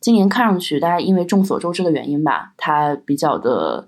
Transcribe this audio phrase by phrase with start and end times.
[0.00, 3.86] 今年看上去，大家因为众所周知的原因吧，它比较的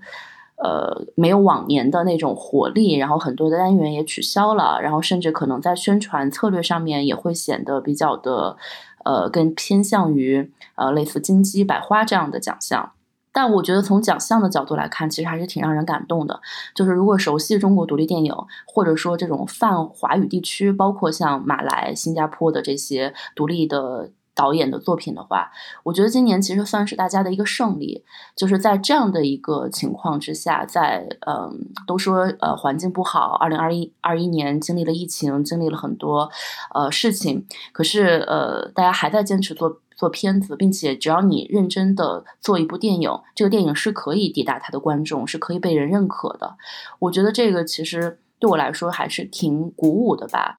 [0.57, 8.57] 呃没有往年的那种活力，然后很多的单元也取消了，然后甚至可能在宣传策略上面也会显得比较的
[9.05, 12.93] 呃更偏向于呃类似金鸡百花这样的奖项。
[13.35, 16.39] 但我觉得从奖项的角度来看，其实还是挺让人感动的。
[16.75, 18.35] 就是如果熟悉中国独立电影，
[18.67, 25.51] 或者说这种泛华语地区，包括像马来、新加坡的这些独立的导演的作品的话，
[25.83, 28.05] 我觉得今年其实算是大家的一个胜利。
[28.37, 36.31] 就是在这样的一个情况之下，在嗯，都说呃环境不好，二零二一二一年经历了疫情，经历了很多
[36.75, 39.81] 呃事情，可是呃大家还在坚持做。
[39.95, 46.57] 做片子，并且只要你认真的做一部电影，这个电影是可以抵达他的观众，是可以被人认可的。
[46.99, 50.57] 我觉得这个其实对我来说还是挺鼓舞的吧。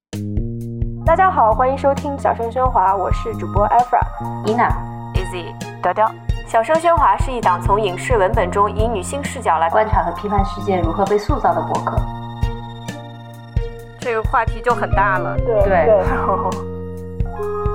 [1.05, 3.99] 大家好，欢迎收听小声喧哗，我是主播 Efra、
[4.45, 4.69] 伊娜、
[5.13, 6.09] Easy、调调。
[6.47, 11.97] 小声喧哗是一档从影视文本中以女性视角来观察和批判世界如何被塑造的博客。
[13.99, 16.03] 这个话题就很大了，对对。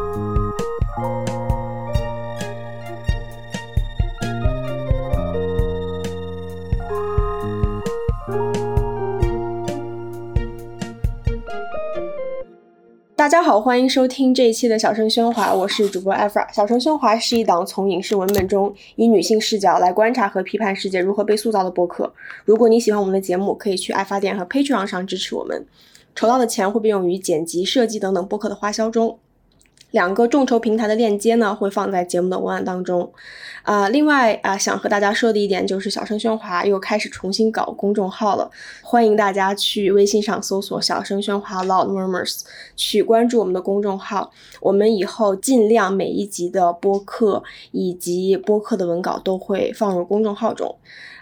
[13.19, 16.39] 大家好，欢迎收听这一期的小声喧哗，我是主播艾弗。
[16.53, 22.15] 小声喧哗是一档从影视文本中以女性视角来观察和批判世界如何被塑造的播客。
[22.45, 25.67] 如果你喜欢我们的节目，可以去爱发电和 Patreon 上支持我们，
[26.15, 29.19] 筹到的钱会被用于剪辑、设计等等播客的花销中。
[29.91, 33.11] 两个众筹平台的链接呢，会放在节目的文案当中。
[33.63, 38.51] 啊，另外啊，想和大家说的一点就是，小声喧哗又开始重新搞公众号了，
[38.83, 42.43] 欢迎大家去微信上搜索“小声喧哗 Loud Murmurs”
[42.77, 44.31] 去关注我们的公众号。
[44.61, 47.43] 我们以后尽量每一集的播客
[47.73, 50.77] 以及播客的文稿都会放入公众号中。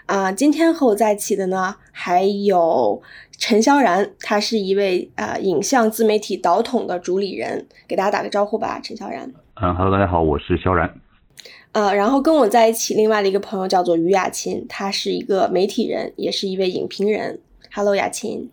[0.05, 3.01] 啊，今天和我在一起的呢，还有。
[3.37, 9.31] 陈潇然，他是一位呃影像自媒体导筒的主理人，给大家打个招呼吧，陈潇然。
[9.61, 10.91] 嗯哈喽，大家好，我是萧然。
[11.71, 17.39] 呃，然后跟我在一起另外的一个朋友叫做于雅琴，他是一个媒体人，也是一位影评人。
[17.71, 18.49] Hello，雅琴。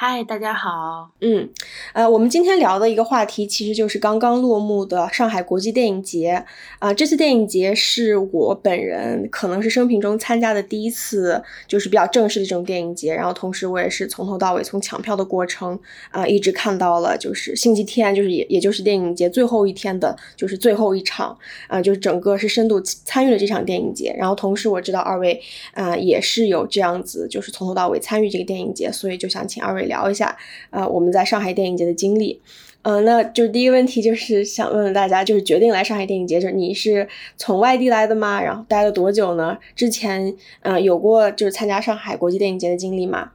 [0.00, 1.10] 嗨，大家好。
[1.22, 1.50] 嗯，
[1.92, 6.44] 呃，我们今天聊的一个话题其实就是刚刚落幕的上海国际电影节
[6.78, 6.94] 啊。
[6.94, 13.12] 这次电影节是我本人可能是生平中参加的第一次，就是比较正式的这种电影节。
[13.12, 15.76] 然后同时我也是从头到尾从抢票的过程
[16.12, 24.14] 啊，一直看到了就是星期天，就是也也就是电影节最后一天的，就是最后一场啊，就是整个是深度参与了这场电影节。
[24.16, 25.42] 然后同时我知道二位
[25.72, 29.87] 啊也是有这样子，就是从头到尾参与这个电影节，所以就想请二位。
[29.88, 30.36] 聊一下，
[30.70, 32.40] 呃，我们在上海电影节的经历，
[32.82, 38.40] 嗯，那就是第一个问题，就是想问问大家，就是决定来上海电影节，就是你是从外地来的吗？
[38.40, 39.58] 然后待了多久呢？
[39.74, 40.32] 之前，
[40.62, 43.30] 嗯，有过就是参加上海国际电影节的经历吗？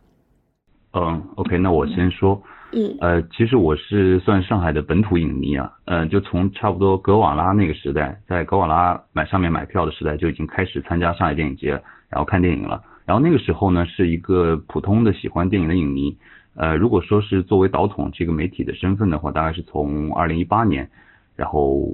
[0.93, 2.41] 嗯，OK，那我先说，
[2.71, 11.71] 嗯，呃，其实我是算上海的本土影迷啊，嗯，就从差不多格瓦拉那个时代，在格瓦拉买上面买票的时代就已经开始参加上海电影节，
[12.09, 12.81] 然后看电影了。
[13.05, 16.15] 然后那个时候呢，是一个普通的喜欢电影的影迷。
[16.55, 20.87] 呃，如果说是作为导统这个媒体的身份的话，大概是从二零一八年，
[21.35, 21.89] 然后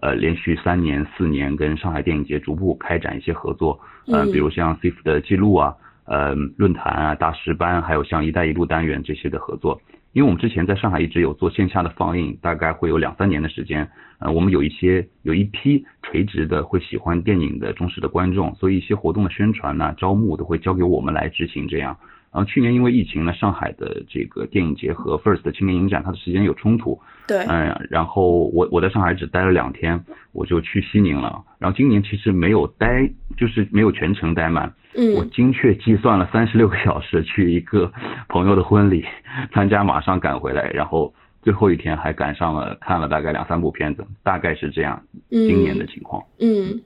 [0.00, 5.74] 呃连续三年四年跟上海电影节逐步开展一些合作，呃，比如像 CIF 的记录啊，
[6.06, 9.80] 呃论坛啊大师班，还有像一带一路单元这些的合作。
[10.12, 13.88] 因为我们之前在上海一直有做线下的放映，大概会有两三年的时间，
[14.18, 21.96] 呃，我们有一些有一批垂直的会喜欢电影的忠实的观众，所以一些活动的宣传呢、招募都会交给我们来执行这样。
[22.32, 27.00] 然后去年因为疫情呢，上海的这个电影节和 First 的青年影展，它的时间有冲突。
[27.26, 27.38] 对。
[27.48, 31.42] 嗯，然后我我在上海只待了两天，我就去西宁了。
[31.58, 34.72] 然后今年其实没有待，就是没有全程待满。
[34.94, 35.14] 嗯。
[35.14, 37.92] 我精确计算了三十六个小时去一个
[38.28, 39.04] 朋友的婚礼
[39.52, 41.12] 参加，马上赶回来，然后
[41.42, 45.02] 最后一天还赶上了看了大概两三部片子，大概是这样。
[45.30, 46.22] 今年的情况。
[46.38, 46.80] 嗯。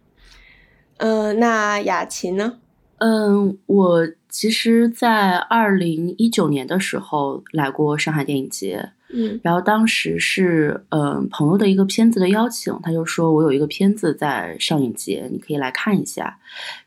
[0.97, 2.55] 呃，那雅琴呢？
[2.99, 16.37] 嗯，我其实，在二零一九年的时候来过上海电影节，嗯，然后当时是嗯朋友的一个片子的邀请，他就说我有一个片子在上影节，你可以来看一下，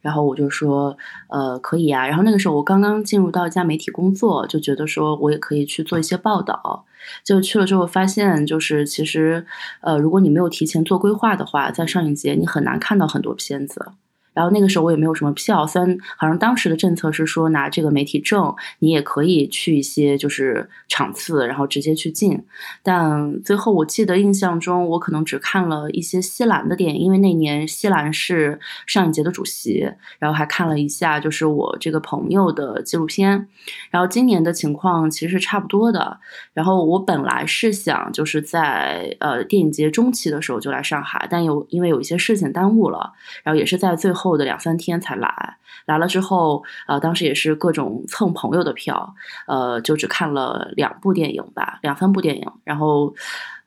[0.02, 0.98] 然后我就说
[1.30, 6.84] 呃可以啊，然后那个时候我刚刚进入到一家媒体工作，就觉得说我也可以去做一些报道，
[7.24, 9.46] 就去了之后发现就是其实
[9.80, 13.94] 呃如果你没有提前做规划的话，在上影节你很难看到很多片子。
[14.38, 22.46] 然后那个时候我也没有什么票，虽然好像当时的政策是说拿这个媒体证，你也可以去一些就是场次，然后直接去进。
[22.84, 33.48] 但最后我记得印象中，我可能只看了一些西兰的电影，因为那年西兰是上影节的主席，然后还看了一下就是我这个朋友的纪录片。
[33.90, 36.20] 然后今年的情况其实是差不多的。
[36.54, 43.14] 然后我本来是想就是在呃电影节中期的时候就来上海，但有因为有一些事情耽误了，
[43.44, 45.58] 然后也是在最后后的两三天才来。
[45.86, 49.16] 来了之后，呃，当时也是各种蹭朋友的票，
[49.48, 52.46] 呃，就只看了两部电影吧，两三部电影。
[52.66, 53.14] 然后，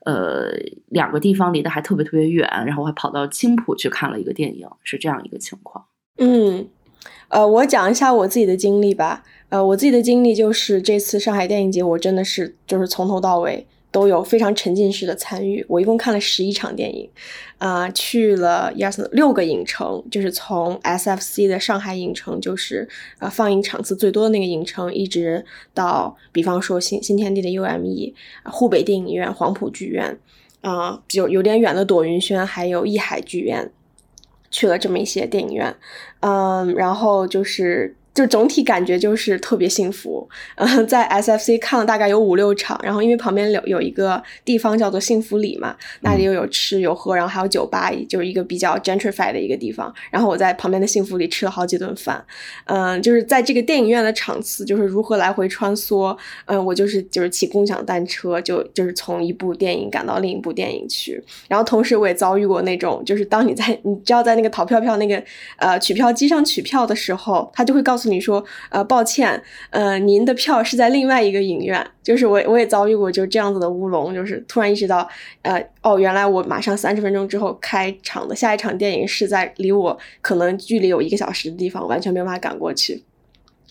[0.05, 0.51] 呃，
[0.89, 5.87] 两个地方离得还特别特别远，然后还跑到青浦去看了一个电影，是这样一个情况。
[6.19, 6.69] 嗯，
[7.29, 9.23] 呃，我讲一下我自己的经历吧。
[9.49, 13.67] 呃，我自己的经历就是这次上海电影节，我真的是就是从头到尾。
[13.91, 15.65] 都有非常沉浸式的参与。
[15.69, 17.09] 我一共看了十一场电影，
[17.59, 22.89] 啊，去了一二三六个影城，就是从 SFC 的上海影城，就是
[23.19, 25.45] 呃放映场次最多的那个影城，一直
[25.75, 28.15] 到比方说新新天地的 UME、
[28.45, 30.19] 沪北电影院、黄埔剧院，
[30.61, 33.71] 啊，有有点远的朵云轩，还有艺海剧院，
[34.51, 35.77] 去了这么一些电影院，
[36.21, 37.97] 嗯，然后就是。
[38.13, 49.95] 就总体感觉就是特别幸福，嗯，在 SFC 看了大概有五六场，然后因为旁边有有一个地方叫做幸福里嘛，那里又有吃有喝，然后还有酒吧，就是一个比较 gentrified 的一个地方。
[50.11, 52.23] 然后我在旁边的幸福里吃了好几顿饭，
[52.65, 56.17] 嗯，就是在这个电影院的场次，就是如何来回穿梭，
[56.47, 61.23] 嗯，我就是就是骑共享单车，就就是从一部电影赶到另一部电影去。
[61.49, 65.23] 然后同时我也遭遇过那种，就是当你在你知道在那个淘票票那个
[65.59, 68.00] 呃取票机上取票的时候，他就会告诉。
[68.01, 75.07] 告诉你说，呃，抱歉，呃，您的票是在另外一个影院，就是我我也遭遇过就这样子的乌龙，就是突然意识到，
[75.43, 83.05] 呃，哦，原来我马上三十分钟之后开场的下一场电影是在离我可能距离有一个小时的地方，完全没有办法赶过去，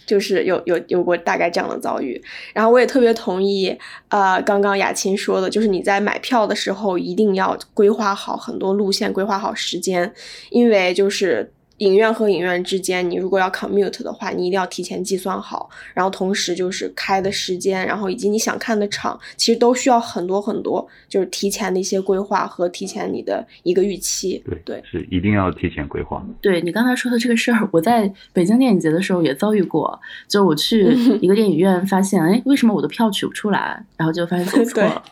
[0.06, 2.22] 就是有有有过大概这样的遭遇。
[2.54, 3.76] 然后我也特别同意，
[4.10, 10.14] 呃，刚刚雅琴说的，就是你在买票的时候一定要规划好很多路线，规划好时间，
[10.52, 11.52] 因为就是。
[11.80, 24.42] 影院和影院之间，你如果要 commute 的话，你一定要提前计算好，然后同时就是开的时间，然后以及你想看的场，其实都需要很多很多，就是提前的一些规划和提前你的一个预期。
[24.46, 26.26] 对对，是一定要提前规划。
[26.42, 30.84] 对你刚才说的这个事儿，我在北京电影节的时候也遭遇过，就我去
[31.22, 33.84] 一个电影院，发现哎，为什么我的票取不出来？
[33.98, 35.04] 然后就发现走错 了。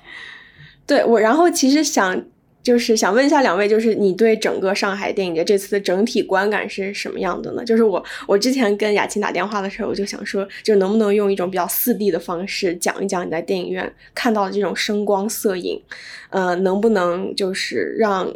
[0.85, 2.23] 对我，然后其实想。
[2.67, 7.63] 就是想问一下两位，就是你对整个上海电影节这次的整体观感是什么样的呢？
[7.63, 15.81] 就是我我之前跟雅琴打电话的时候，我就想说，就能不能用一种比较四 D 的方式讲一讲你在电影院看到的这种声光色影，
[16.29, 18.29] 呃，能不能就是让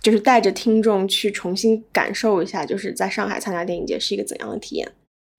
[0.00, 4.88] 就是带着听众去重新感受一下，就是在上海参加电影节是一个怎样的体验？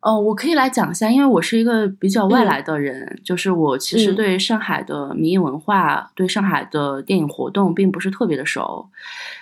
[0.03, 8.85] 哦，我可以来讲一下，因为我是一个比较外来的人，就是我其实对上海的民营文化、对上海的电影活动并不是特别的熟。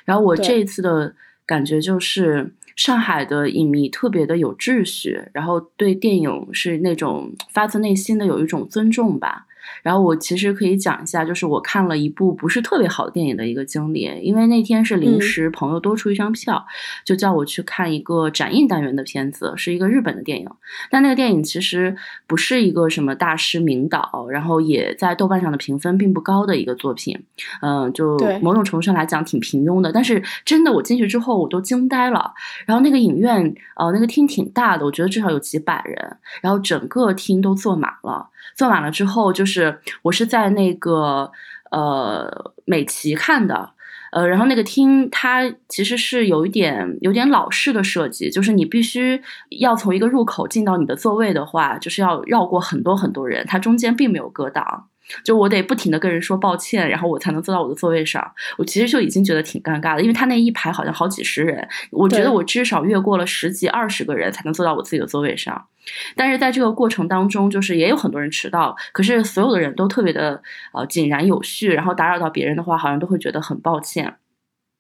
[0.06, 1.16] 然后我这一次的
[1.48, 9.48] 感觉就是，上海的影迷特别的有秩序，然后对电影是那种发自内心的有一种尊重吧。
[9.83, 16.66] 然后我其实可以讲一下，就是我看了一部不是特别好的电影的一个经历，因为那天是临时朋友多出一张票，
[17.06, 20.48] 就叫我去看一个展映单元的片子，是一个日本的电影。
[20.89, 21.95] 但那个电影其实
[22.28, 27.18] 不是一个什么大师名导，然后也在豆瓣上的评分并不高的一个作品，
[27.62, 29.92] 嗯，就某种程度上来讲挺平庸的。
[29.92, 32.34] 但是真的我进去之后我都惊呆了。
[32.66, 38.29] 然后那个影院，呃，那个厅挺大的，我觉得至少有几百人，然后整个厅都坐满了。
[38.56, 39.71] 坐满了之后，就是
[40.04, 41.32] 我是在那个
[41.72, 43.72] 呃美琪看的，
[44.12, 49.22] 呃，然后那个厅它其实是有一点有点老式的设计，就是你必须
[49.60, 54.88] 要从一个入口进到你的座位的话，就是要绕过很多很多人，它中间并没有隔挡。
[55.24, 58.25] 就我得不停的跟人说抱歉，然后我才能坐到我的座位上。
[58.58, 65.68] 我其实就已经觉得挺尴尬的，因为他那一排好像好几十人，我觉得我至少越过了十几二十个人才能坐到我自己的座位上。
[66.15, 70.41] 但是在这个过程当中，就是也有很多人迟到，可是所有的人都特别的
[70.74, 74.15] 呃井然有序，然后打扰到别人的话，好像都会觉得很抱歉。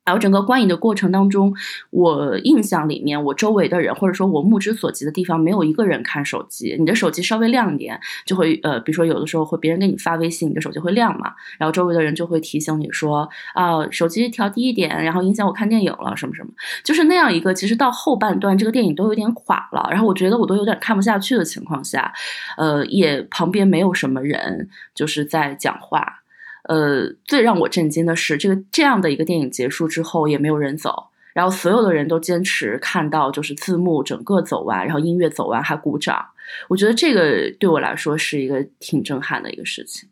[0.03, 1.53] 然后整个观影的过程当中，
[1.91, 6.75] 我印象里面，我周围的人或者说我目之所及的地方，没有一个人看手机。
[6.79, 16.49] 你的手机稍微亮一点，就会呃，比如说有的时候会别人给你发微信，你的手机会亮嘛，然后周围的人就会提醒你说啊，手机调低一点，然后影响我看电影了什么什么，
[16.83, 17.53] 就是那样一个。
[17.53, 22.11] 其实到后半段，这个电影都有点垮了，然后我觉得我都有点看不下去的情况下，
[22.57, 26.20] 呃，也旁边没有什么人就是在讲话。
[26.63, 36.23] 呃，最让我震惊的是，这个这样的一个电影结束之后也没有人走，然后所有的人都坚持看到就是字幕整个走完，然后音乐走完还鼓掌。
[36.67, 40.07] 我觉得这个对我来说是一个挺震撼的一个事情。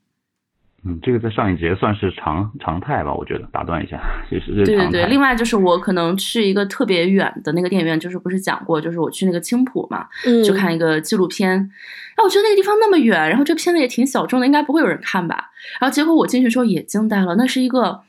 [0.85, 3.47] 嗯，这个在上一节算是常常态吧，我觉得。
[3.51, 5.05] 打断一下，其实是对对对。
[5.07, 10.07] 另外就是我可能去一个特别远的那个电影院，就是不是讲过，就是我去那个青浦嘛，
[10.45, 11.49] 就看一个纪录片。
[11.49, 15.49] 然后我觉得那个地方那么远，然后这片子也挺小众的，应该不会有人看吧。
[15.79, 18.01] 然后结果我进去之后也惊呆了，那是一个。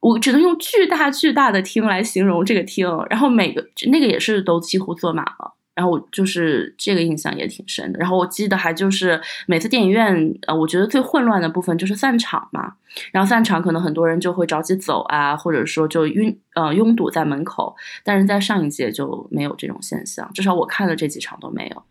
[0.00, 7.98] 我只能用巨大巨大的厅来形容这个厅，然后每个那个也是都几乎坐满了，然后我就是这个印象也挺深的。
[7.98, 12.74] 然后我记得还就是每次电影院，呃，我觉得最混乱的部分就是散场嘛，
[13.12, 17.74] 然后散场可能很多人就会着急走啊，或者说就拥呃拥堵在门口，
[18.04, 21.82] 但是在上一届就没有这种现象，至少我看的这几场都没有。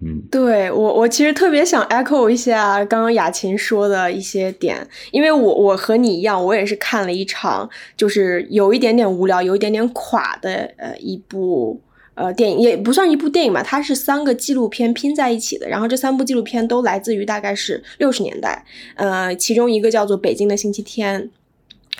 [0.00, 11.82] 嗯，对我，我其实特别想 echo 一下刚刚雅琴说的一些点，因为我我和你一样，我也是看了一场，就是有一点点无聊，有一点点垮的呃一部
[12.18, 18.64] 呃电影，也不算一部电影吧，它是三个纪录片拼在一起的，然后这三部纪录片都来自于大概是六十年代，
[18.96, 21.22] 呃，其中一个叫做《北京的星期天》。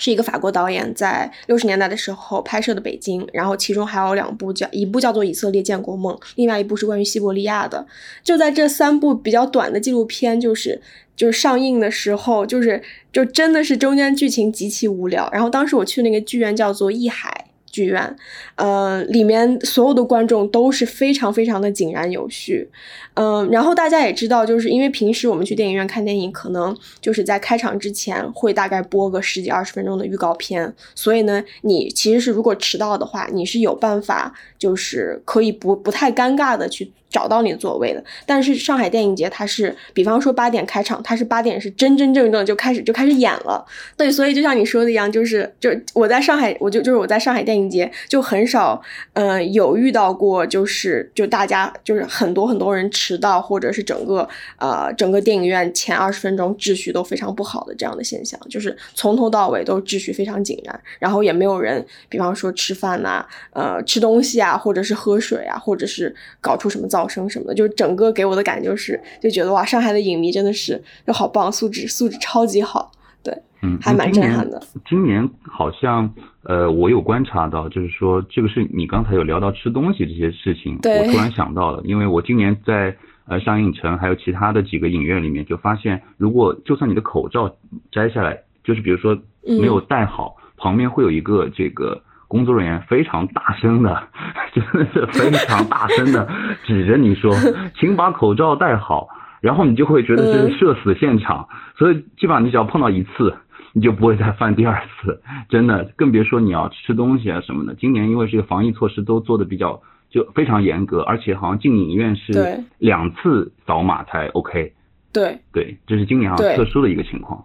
[0.01, 7.85] 是一个法国导演在六十年代的时候拍摄的北京，然后其中还有两部叫一部叫做《以色列建国梦》，另外一部是关于西伯利亚的。
[8.23, 10.81] 就在这三部比较短的纪录片，就是
[11.17, 12.81] 就是上映的时候，就是
[13.13, 15.29] 就真的是中间剧情极其无聊。
[15.33, 17.47] 然后当时我去那个剧院叫做艺海。
[17.71, 18.17] 剧院，
[18.57, 22.69] 呃，里面所有的观众都是非常非常的井然有序，
[23.15, 36.93] 嗯，然后大家也知道，就是因为平时我们去电影院看电影，可能就是在开场之前会大概播个十几二十分钟的预告片，所以呢，你其实是如果迟到的话，你是有办法，就是可以不不太尴尬的去。
[37.11, 43.65] 找到你的座位的，但是上海电影节它是，比方说八点开场，它是八点是真真正正就开始就开始演了，
[43.97, 48.81] 对，所以就像你说的一样，就是就我在上海， 我就就是我在上海电影节就很少，
[49.15, 63.25] 嗯，有遇到过就是就大家就是很多很多人迟到，或者是整个呃整个电影院前二十分钟秩序都非常不好的这样的现象，就是从头到尾都秩序非常井然，然后也没有人，比方说吃饭呐，
[63.55, 66.98] 呃吃东西啊，或者是喝水啊，或者是搞出什么噪。
[66.99, 72.91] 噪声什么的，就整个给我的感觉就是，就觉得哇，上海的影迷真的是就好棒，素质素质超级好，
[73.23, 74.61] 对，嗯，还蛮震撼的。
[74.89, 76.13] 今年好像
[76.43, 87.55] 呃，我有观察到，就是说这个是你刚才有聊到吃东西这些事情，我突然想到了，因为我今年在呃上影城还有其他的几个影院里面，就发现如果就算你的口罩
[87.93, 92.03] 摘下来，就是比如说没有戴好，旁边会有一个这个。
[92.29, 94.09] 工作人员非常大声的，
[94.55, 96.29] 真的是非常大声的
[96.65, 97.35] 指着你说
[97.81, 99.09] ：“请把口罩戴好。”
[99.41, 101.49] 然后你就会觉得是社死现场。
[101.77, 103.35] 所以基本上你只要碰到一次，
[103.73, 105.23] 你就不会再犯第二次。
[105.49, 107.75] 真的，更别说你要吃东西啊什么的。
[107.75, 109.81] 今年因为这个防疫措施都做的比较
[110.11, 114.73] 就非常严格，而且好像进影院是两次扫码才 OK。
[115.13, 117.45] 对对，这是今年好像特殊的一个情况。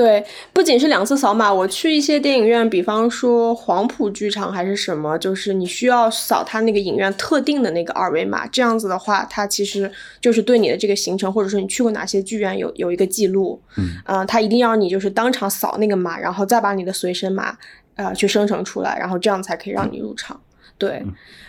[0.00, 13.60] 对，不仅是两次扫码，我去一些电影院，比方说黄埔剧场还是什么，就是你需要扫他那个影院特定的那个二维码，这样子的话，它其实就是对你的这个行程，或者说你去过哪些剧院有有一个记录。
[13.76, 17.54] 嗯，呃，他一定要你就是当场扫那个码，然后再把你的随身码
[17.96, 20.40] 呃去生成出来，然后这样才可以让你入场。
[20.78, 21.04] 对，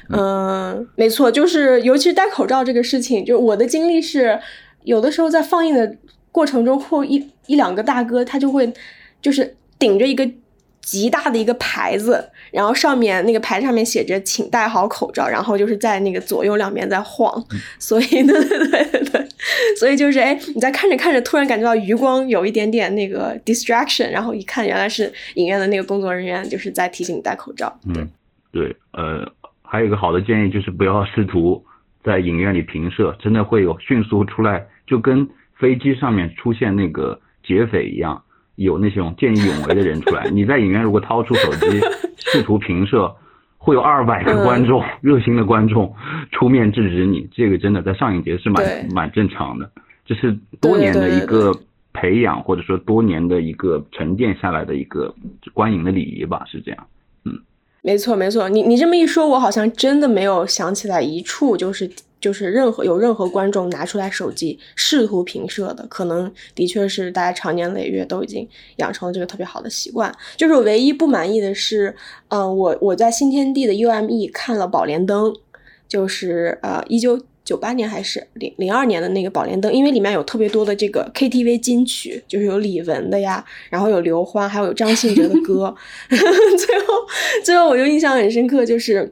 [0.09, 4.37] 嗯，没错，就是尤其是戴口罩这个事情，就我的经历是，
[4.83, 5.95] 有的时候在放映的。
[6.33, 7.19] 过程中或一
[7.51, 8.71] 一两个大哥，他就会
[9.21, 10.25] 就是顶着一个
[10.81, 17.43] 极大的一个牌子，然后上面那个牌上面写着“请戴好口罩”，然后就是在那个左右两边在晃，
[17.77, 19.27] 所以 对对对对对，
[19.77, 27.77] 所以就是哎，你在看着看着，突然感觉到余光有一点点那个 distraction，然后一看原来是影院的那个工作人员就是在提醒你戴口罩。
[27.85, 28.09] 嗯，
[28.53, 29.29] 对，呃，
[29.61, 31.61] 还有一个好的建议就是不要试图
[32.03, 35.27] 在影院里平射，真的会有迅速出来，就跟。
[35.61, 38.23] 飞机上面出现那个劫匪一样，
[38.55, 40.29] 有那种见义勇为的人出来。
[40.29, 41.81] 你在影院如果掏出手机
[42.17, 43.13] 试图平射，
[43.57, 45.93] 会有二百个观众 热心的观众
[46.31, 47.27] 出面制止你。
[47.33, 49.69] 这个真的在上影节是蛮蛮正常的，
[50.05, 51.53] 这是多年的一个
[51.91, 55.13] 培养或者说多年的一个沉淀下来的一个
[55.53, 56.87] 观影的礼仪吧，是这样。
[57.25, 57.37] 嗯，
[57.81, 61.91] 没错没错，你你这么一说，我好像真的没有想起来一处就是。
[62.21, 68.47] 就是任何有任何观众拿出来手机试图评射的，可能的确是大家长年累月都已经
[68.77, 70.15] 养成了这个特别好的习惯。
[70.37, 71.93] 就是我唯一不满意的是，
[72.29, 75.31] 嗯，我我在新天地的 UME 看了《宝莲灯》，
[75.89, 77.19] 就是呃一九。
[77.43, 85.75] 九八年还是零零二年的那个《宝莲灯》，因为里面有特别多的这个 KTV 金曲，就是有李玟的呀，然后有刘欢，还有张信哲的歌。
[86.07, 86.93] 最后，
[87.43, 89.11] 最后我就印象很深刻，就是。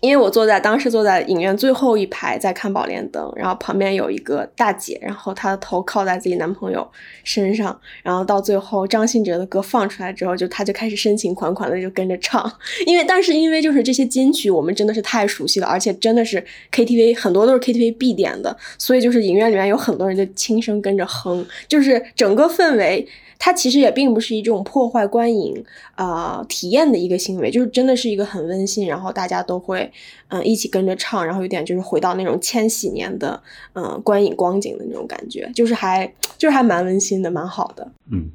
[0.00, 6.88] 因为我坐在当时坐在影院最后一排在看《宝莲灯》，然后旁边有一个大姐，然后她的头靠在自己男朋友
[7.22, 12.50] 身上，然后到最后张信哲的歌放出来之后，就她就开始深情款款的就跟着唱。
[12.86, 16.42] 因为但是因为就是这些金曲我们真的是太熟悉了，而且真的是
[16.72, 23.06] KTV 很多都是 KTV 必点的，所以就是影院里面有很多人就轻声跟着哼，就是整个氛围。
[23.42, 29.79] 它其实也并不是一种破坏观影啊、体验的一个行为，就是真的是一个很温馨，然后大家都会
[30.28, 33.42] 嗯、呃、一起跟着唱，然后有点就是回到那种千禧年的
[33.74, 36.06] 嗯、呃、观影光景的那种感觉，就是还
[36.38, 37.90] 就是还蛮温馨的，蛮好的。
[38.10, 38.30] 嗯，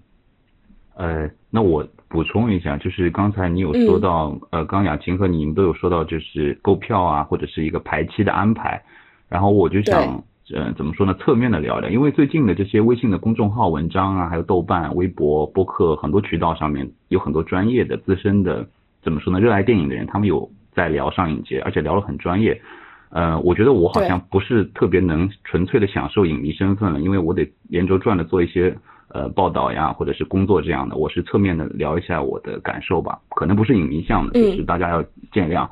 [0.96, 8.84] 呃，那我补充一下，就是刚才你有说到，嗯、呃，刚雅琴和你们都有说到，就是购票啊，或者是一个排期的安排，
[9.28, 10.24] 然后我就想。
[10.54, 11.18] 呃，怎么说呢？
[11.20, 18.64] 侧面的聊聊，因为最近的这些微信的公众号文章啊，还有豆瓣、微博、播客很多渠道上面，有很多专业的、资深的，
[19.02, 19.40] 怎么说呢？
[19.40, 22.62] 热爱电影的人，他们有在聊上影节，而且聊得很专业。
[23.10, 28.76] 呃，我觉得我好像不是特别能纯粹的享受影迷身份了，因为我得连轴转的做一些
[29.08, 30.98] 呃报道呀，或者是工作这样的。
[30.98, 35.02] 我是侧面的聊一下我的感受吧，可能不是影迷向的，就是大家要
[35.32, 35.66] 见谅。
[35.66, 35.70] 嗯，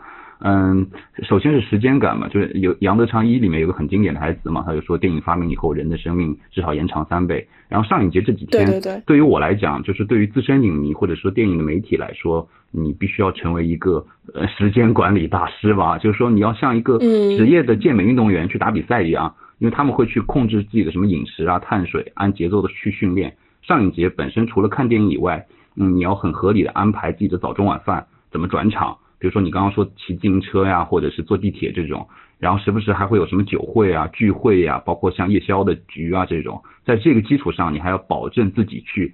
[1.24, 7.48] 首先是时间感嘛，就是有杨德昌一里面有个很经典的台词嘛，他就说电影发明以后，人的生命至少延长三倍。
[7.70, 23.38] 然后上影节这几天，对对对，对于我来讲，就是对于资深影迷或者说电影的媒体来说，你必须要成为一个呃时间管理大师吧，就是说你要像一个职业的健美运动员去打比赛一样，因为他们会去控制自己的什么饮食啊、碳水，按节奏的去训练。
[23.62, 25.48] 上影节本身除了看电影以外，
[25.78, 28.98] 嗯，你要很合理的安排自己的早中晚饭，怎么转场。
[29.24, 32.06] 比如说你刚刚说骑自行车呀，或者是坐地铁这种，
[32.40, 39.14] 然后时不时还会有什么酒会啊、聚会呀，包括像夜宵的局啊这种，在这个基础上，你还要保证自己去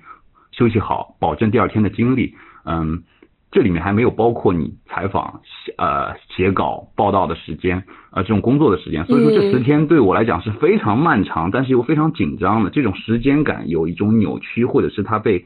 [0.52, 2.34] 休息好，保证第二天的精力。
[2.66, 3.04] 嗯，
[3.52, 5.42] 这里面还没有包括你采访、
[5.78, 9.06] 呃写稿、报道的时间，呃这种工作的时间。
[9.06, 12.72] 所以说这十天对我来讲是非常漫长，但是又非常紧张的。
[12.72, 15.46] 这种时间感有一种扭曲，或者是它被。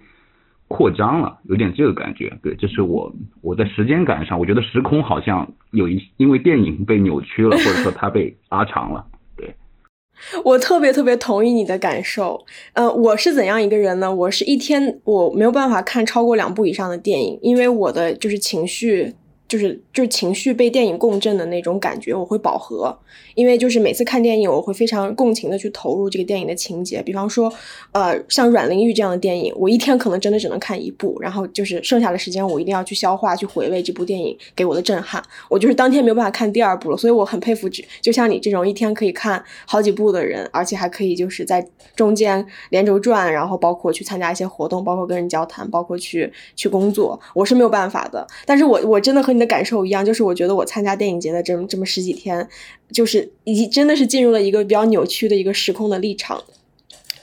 [0.75, 2.35] 扩张了，有点这个感觉。
[2.41, 9.05] 对，这是我我在时间感上，我觉得时空好像有一因为电影被扭曲了，或者说它被拉长了。
[9.37, 9.53] 对，
[10.43, 12.43] 我特别特别同意你的感受。
[12.73, 14.11] 呃，我是怎样一个人呢？
[14.13, 19.13] 我是一天我没有办法看超过两部以上的电影，因为我的就是情绪。
[19.47, 22.97] 就是就是情绪被电影共振的那种感觉，我会饱和，
[23.35, 27.01] 因为就是每次看电影，我会非常共情的去投入这个电影的情节。
[27.03, 27.53] 比方说，
[27.91, 35.21] 呃，像阮玲玉这样的电影，我一天可能真的只能看一部，然后就是剩下的时间我一定要去消化、去回味这部电影给我的震撼。
[35.49, 37.69] 我就是当天没有办法看第二部了，所以我很佩服，
[38.01, 41.63] 就像你这种一天可以看好几部的人，而且还可以就是在
[41.95, 48.25] 中间连轴转，然后包括去参加一些活动，包括跟人交谈，包括去去工作，我是没有办法的。
[48.45, 52.47] 但是我我真的很你的感受一样，就是我觉得我参加电影节的这么这么十几天，
[52.91, 56.41] 就是已经真的是进入了一个比较扭曲的一个时空的立场。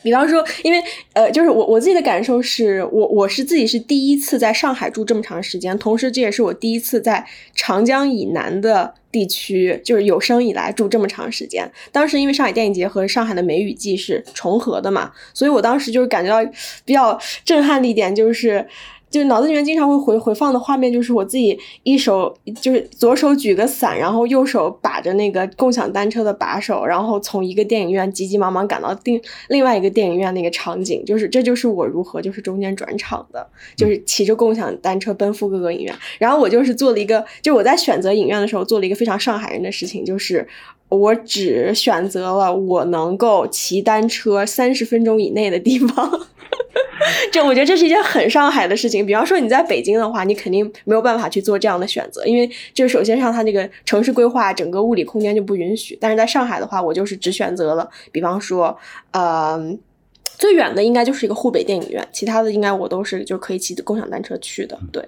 [0.02, 11.70] 比方说，因为呃，就是我我自己的感受是我我是自己是第一次在上海住这么长时间，同时这也是我第一次在长江以南的地区，就是有生以来住这么长时间。
[11.92, 16.50] 当时因为上海电影节和上海的梅雨季是重合的嘛，所以我当时就是感觉到
[16.86, 18.66] 比较震撼的一点就是。
[19.10, 33.44] 就是脑子里面经常会回回放的画面，就是我自己一手就是左手举个伞，然后右手把着那个共享单车的把手，然后从一个电影院急急忙忙赶到另另外一个电影院那个场景，就是这就是我如何就是中间转场的，
[33.76, 35.92] 就是骑着共享单车奔赴各个影院。
[36.18, 40.46] 然后我就是做了一个，就我在选择影院的时候做了一个非常上海人的事情，就是
[40.88, 46.28] 我只选择了我能够骑单车三十分钟以内的地方。
[47.32, 49.04] 这我觉得这是一件很上海的事情。
[49.04, 55.96] 比方说你在北京的话，你肯定没有办法去做这样的选择，因为就是首先上它这个城市规划整个物理空间就不允许。
[56.00, 58.76] 但是在上海的话，我就是只选择了，比方说，
[59.12, 59.58] 呃，
[60.38, 64.78] 最远的应该就是一个沪北电影院，其他的应该我都是就可以骑共享单车去的。
[64.92, 65.02] 对，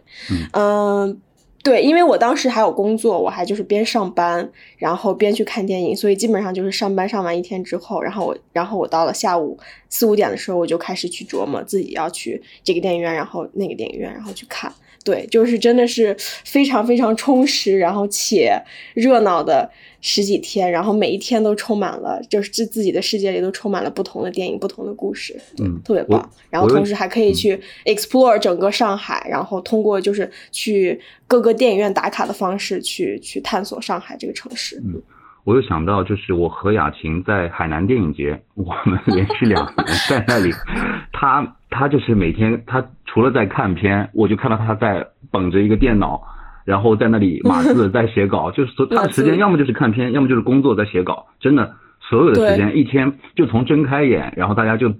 [0.52, 1.06] 嗯。
[1.08, 1.16] 呃
[1.62, 9.56] 对，因为我当时还有工作，我还就是边上班，然后边去看电影，所以基本上就是上班上完一天之后，然后我，然后我到了下午
[9.88, 14.72] 四五点的时候，我就开始去琢磨自己要去这个电影院，然后那个电影院，然后去看。
[15.04, 18.60] 对，就是真的是非常非常充实，然后且
[18.94, 26.30] 热闹的十几天，然后每一天都充满了，就是自自己的世界里都充满了不同的电影、不同的故事，嗯，特别棒。
[26.50, 34.76] 然后同时还可以去 explore 整个上海，然后通过就是去各个电影院打卡的方式去去探索上海这个城市。
[34.84, 35.02] 嗯，
[35.44, 40.52] 我又想到，就是我和雅琴在海南电影节，我们连续两年在那里，
[41.12, 46.22] 他他就是每天他除了在看片，我就看到他在捧着一个电脑，
[46.64, 54.94] 然后在那里码字 在写稿，就是说他的时间要么就是看片，要么就是工作在写稿，真的所有的时间一天就从睁开眼，然后大家就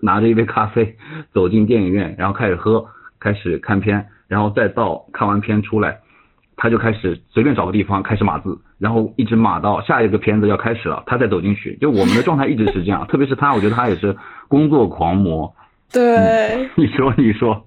[0.00, 0.96] 拿着一杯咖啡
[1.34, 2.86] 走进电影院，然后开始喝，
[3.18, 5.98] 开始看片，然后再到看完片出来。
[6.56, 11.76] 他就开始随便找个地方开始码字，然后一直码到下一个片子要开始了，他再走进去。
[11.80, 15.52] 就我们的状态一直是这样， 特别是他，我觉得他也是工作狂魔。
[15.92, 17.66] 对，你说 你说，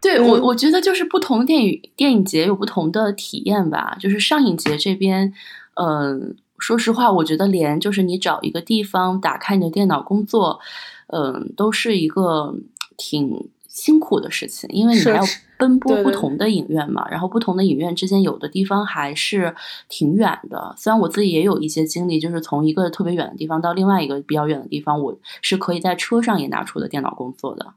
[0.00, 3.96] 对我我觉得就是不同电影电影节有不同的体验吧。
[4.00, 5.32] 就是上影节这边，
[5.74, 10.60] 嗯，说实话，我觉得连就是你找一个地方打开你的电脑工作，
[11.08, 12.54] 嗯，都是一个
[12.96, 13.48] 挺。
[13.72, 15.22] 辛苦的事情，因为你还要
[15.56, 19.54] 奔波不同的影院嘛，然后不同的影院之间有的地方还是
[19.88, 20.74] 挺远的。
[20.76, 27.72] 虽然我自己也有一些经历，就是从一个特别远的地方到另外一个比较远的地方，我是可以在车上也拿出的电脑工作的。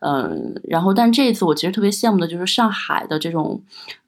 [0.00, 3.60] 嗯，然后，但这一次我其实特别羡慕的就是上海的这种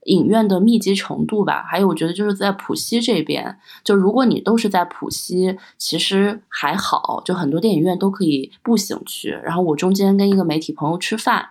[0.05, 1.65] 影院的密集程度吧。
[1.69, 9.31] 还有，我觉得就是在浦西这边，就如果你都是在浦西，其实还好，就很多电影院都可以步行去。
[9.43, 11.45] 然后我中间跟一个媒体朋友吃饭，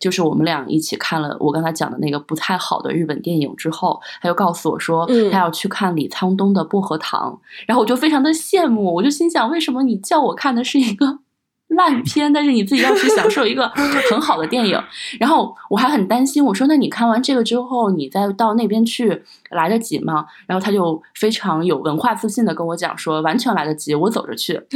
[0.00, 11.20] 就是我们俩一起看了我刚才讲的那个不太好的日本电影之后，他就告诉我说他要去看李沧东的《薄荷糖》，然后我就非常的羡慕，我就心想，为什么你叫我看的是一个？
[11.74, 13.68] 烂片，但是你自己要去享受一个
[14.10, 14.80] 很好的电影。
[15.18, 24.60] 然后我还很担心，我说：“那你看完这个之后，你再到那边去来得及吗？”然后他就非常有文化自信的跟我讲说：“完全来得及，我走着去。”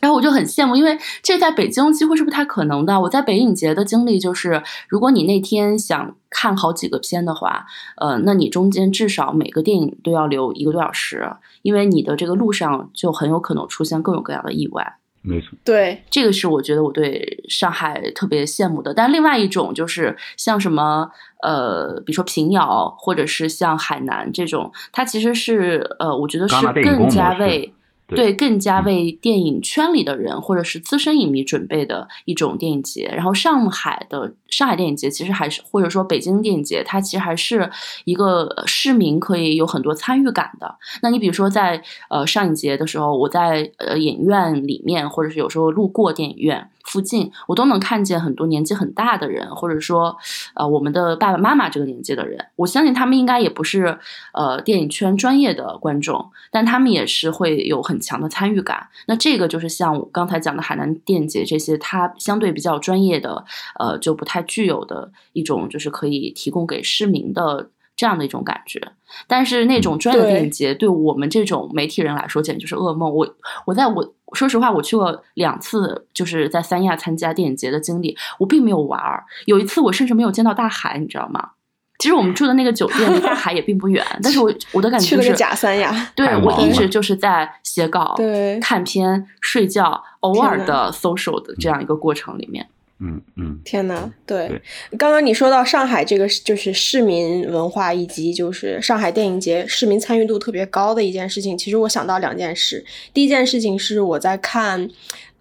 [0.00, 3.00] 然后我就很羡慕，因为这在北京几乎是不太可能的。
[3.00, 11.30] 我在北影节的经历就是，如果你那天想看好几个片的话，呃，那你中间至少每个电影都要留一个多小时，
[11.62, 14.96] 因为你的这个路上就很有可能出现各种各样的意外。
[15.22, 18.92] 没错，对，这个是我觉得我对上海特别羡慕的。
[18.92, 21.08] 但另外一种就是像什么
[21.42, 27.72] 呃，比如说平遥，或者是像海南这种，它其实是呃，我觉得是更加为。
[28.16, 33.10] 对，更加为电影圈里的人或者是资深影迷准备的一种电影节。
[33.14, 37.70] 然后上海的上海电影节其实还是，或者说北京电影节，它其实还是
[38.04, 40.76] 一个市民可以有很多参与感的。
[41.02, 46.68] 那你比如说在呃上影节的时候，我在呃影院里面，或者是有时候路过电影院。
[46.84, 50.16] 附近我都能看见很多年纪很大的人，或者说，
[50.54, 52.46] 呃，我们的爸爸妈妈这个年纪的人。
[52.56, 53.98] 我相信他们应该也不是
[54.32, 58.88] 呃电影圈专业的观众，但他们也是会有很强的参与感。
[59.06, 63.44] 那这个就是像我刚才讲的海南电影节这些，它相对比较专业的，
[63.78, 67.68] 呃，就不太具有的一种，就是可以提供给市民的
[68.02, 68.82] 这样的一种感觉。
[69.28, 73.08] 但是那种专业的电影节，对我们这种媒体人来说，简直就是噩梦。
[73.14, 73.36] 我
[73.66, 74.12] 我在我。
[74.34, 79.22] 说实话，我去过两次，就是在三亚参加电影节的经历，我并没有玩儿。
[79.44, 81.50] 有一次，我甚至没有见到大海，你知道吗？
[81.98, 86.10] 其实我们住的那个酒店离大海也并不远， 但是我我的感觉就是假三亚。
[86.16, 92.64] 对我一直就是在写稿、对看片、睡觉，偶尔的 social 的这样一个过程里面。
[92.64, 94.62] 嗯嗯嗯，天呐，对，
[94.96, 102.84] 刚刚你说到上海这个就是市民文化以及就是上海电影节市民参与度特别高的一件事情，其实我想到两件事。
[103.12, 104.88] 第一件事情是我在看。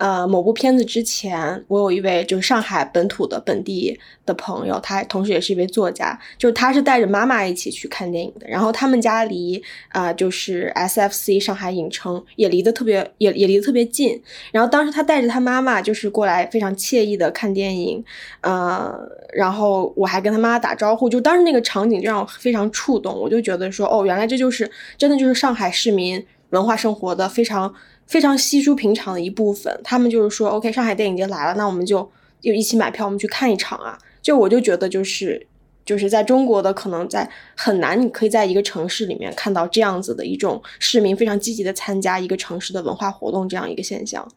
[0.01, 8.47] 呃，某部片子之前，我有一位就是上海本土的本地的朋友，他同时也是一位作家，就是他是带着妈妈一起去看电影的。
[8.47, 14.19] 然后他们家离啊，就是 SFC 上海影城也离得特别，也也离得特别近。
[14.51, 18.03] 然后当时他带着他妈妈就是过来，非常惬意的看电影。
[18.41, 18.91] 呃，
[19.33, 27.71] 然后我还跟他妈妈打招呼，就当时那个场景就让我非常触动，我就觉得说，哦，原来这就是真的就是上海市民文化生活的非常。
[28.11, 33.97] 非常稀疏平常的一部分，他们就是说，OK，上海电影节来了，那我们就就一起买票，我们去看一场啊。
[34.21, 35.47] 就我就觉得，就是
[35.85, 44.27] 就是在中国的可能在很难，你可以在一个城市里面看到这样子的一种市民非常积极的参加一个城市的文化活动这样一个现象。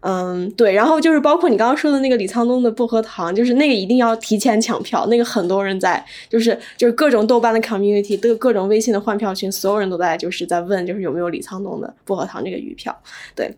[0.00, 12.96] 嗯，对，然后就是包括你刚刚说的那个李沧东的薄荷糖，就是那个一定要提前抢票，那个很多人在，就是就是各种豆瓣的 community，各各种微信的换票群，所有人都在就是在问，就是有没有李沧东的薄荷糖这个余票。
[13.34, 13.52] 对，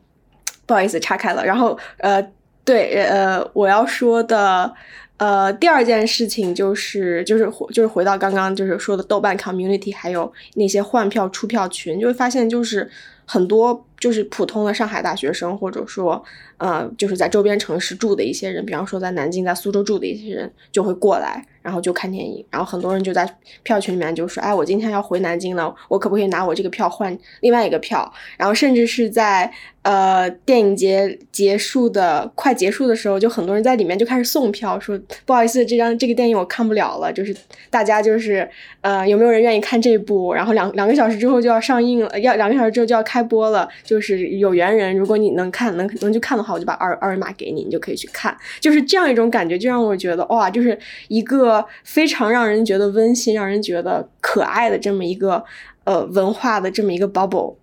[0.64, 1.44] 不好意思岔开了。
[1.44, 2.26] 然后呃，
[2.64, 4.72] 对呃，我要说的
[5.20, 12.90] 呃第二件事情就是就是就是回到刚刚就是说的豆瓣 community，还有那些换票出票群，就会发现就是。
[13.32, 16.20] 很多就是普通的上海大学生，或者说，
[16.56, 23.28] 呃，就是在周边城市住的一些人，比方说在南京、在苏州住的一些人，就会过来，然后就看电影，然后很多人就在
[23.62, 28.10] 票群里面就说，哎，我今天要回南京了，我可不可以拿我这个票换另外一个票？
[28.36, 29.50] 然后甚至是在
[29.82, 37.36] 呃电影节结束的快结束的时候，就很多人在里面就开始送票，说不好意思，这张这个电影我看不了了，就是
[37.68, 38.48] 大家就是
[38.80, 40.32] 呃有没有人愿意看这部？
[40.32, 51.49] 然后两两个小时之后就要上映了，要两个小时之后就要开播了，就是有缘人，如果你能看能能去看的话，我就把二二维码给你，你就可以去看，就是这样一种感觉，就让我觉得哇，就是一个。
[51.84, 55.42] 非常让人觉得温馨、让人觉得可爱的这么一个
[55.84, 57.56] 呃文化的这么一个 bubble，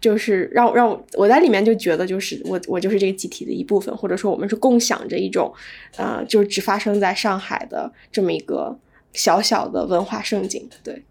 [0.00, 5.52] 就是让让我在里面就觉得就是我我就是这个集体的一部分，或者说我们是共享着一种
[5.96, 8.76] 呃，就是只发生在上海的这么一个
[9.12, 11.02] 小小的文化盛景，对。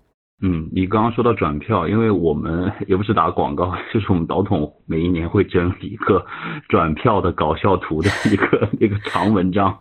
[0.44, 6.26] 嗯，你刚刚说到转票，因为我们也不是打广告，就是我们导统每一年会整理一个
[6.68, 9.78] 转票的搞笑图的一个一个长文章，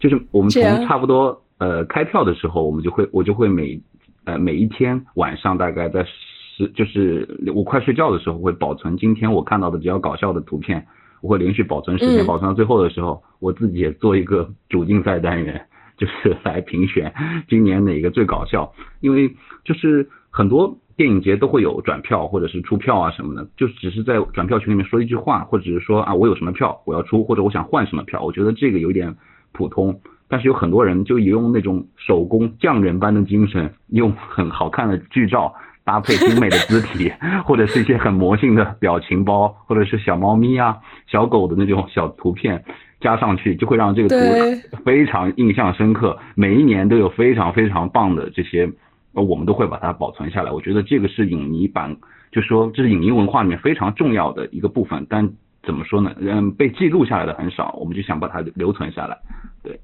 [0.00, 1.40] 就是我们从差不多。
[1.58, 3.80] 呃，开票的时候，我们就会，我就会每，
[4.24, 10.86] 呃，每一天晚上大概在十，就是我快睡觉的时候，会保存今天我看到的比较搞笑的图片，
[11.20, 17.14] 我会连续保存十天，保存到最后的时候，我自己也做一个主竞赛单元， 就是来评选
[17.48, 18.72] 今年哪个最搞笑。
[19.00, 19.32] 因为
[19.64, 29.14] 就是很多电影节都会有转票或者是出票啊什么的，就只是在转票群里面说一句话，或者是说啊我有什么票我要出，或者我想换什么票，我觉得这个有点
[29.52, 30.00] 普通。
[30.32, 35.52] 但是有很多人就用那种手工匠人般的精神，用很好看的剧照
[35.84, 37.12] 搭配精美的字体，
[37.44, 42.64] 或者是一些很魔性的表情包，或者是小猫咪啊、小狗的那种小图片
[42.98, 46.18] 加上去，就会让这个图非常印象深刻。
[46.34, 48.72] 每一年都有非常非常棒的这些，
[49.12, 50.50] 呃，我们都会把它保存下来。
[50.50, 51.94] 我觉得这个是影迷版，
[52.30, 55.06] 就说这是影迷文化里面非常重要的一个部分。
[55.10, 55.30] 但
[55.62, 56.10] 怎么说呢？
[56.18, 59.18] 嗯，被记录下来的很少，我们就想把它留存下来。
[59.62, 59.78] 对。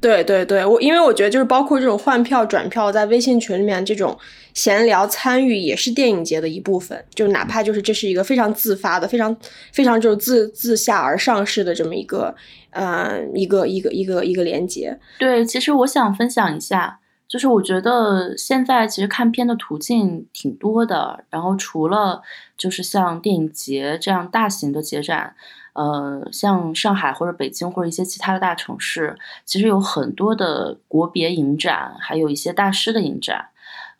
[0.00, 4.16] 对对对，我因为我觉得就是包括这种换票转票，在微信群里面这种
[4.54, 7.04] 闲聊参与，也是电影节的一部分。
[7.14, 9.36] 就哪怕就是这是一个非常自发的、非常
[9.72, 12.32] 非常就是自自下而上式的这么一个
[12.70, 14.96] 呃一个一个一个一个连接。
[15.18, 22.22] 对，其实我想分享一下，就是我觉得现在其实看片的途径挺多的，然后除了
[22.56, 25.34] 就是像电影节这样大型的节展。
[25.74, 33.48] 呃，像上海或者北京或者一些其他的大城市，其实有很多的国别影展，还有一些大师的影展。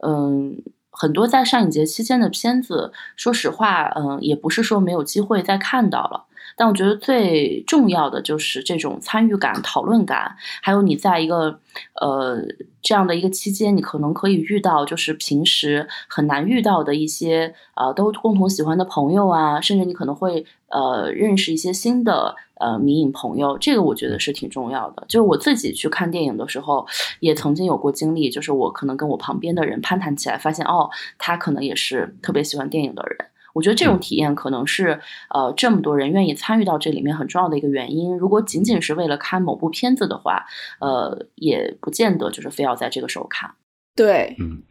[0.05, 6.25] 嗯，很多在上影节期间的片子，说实话，嗯，也不是说没有机会再看到了。
[6.57, 11.59] 但我觉得最重要的就是这种参与感、讨论感，还有你在一个
[12.01, 12.41] 呃
[12.83, 25.05] 这样的一个期间，你可能可以遇到就是平时很难遇到的一些呃都共同喜欢的朋友啊，甚至你可能会呃认识一些新的呃迷影朋友，这个我觉得是挺重要的。
[25.09, 26.87] 就是我自己去看电影的时候，
[27.21, 33.29] 也曾经有过经历，就是我可能跟我旁边的人攀谈起来，发现哦，他可能也是特别喜欢电影的人。
[33.53, 38.17] 我觉得这种体验可能是，呃，这么多人愿意参与到这里面很重要的一个原因。
[38.17, 40.45] 如果仅仅是为了看某部片子的话，
[40.81, 43.51] 呃，也不见得就是非要在这个时候看。
[43.95, 44.63] 对，嗯，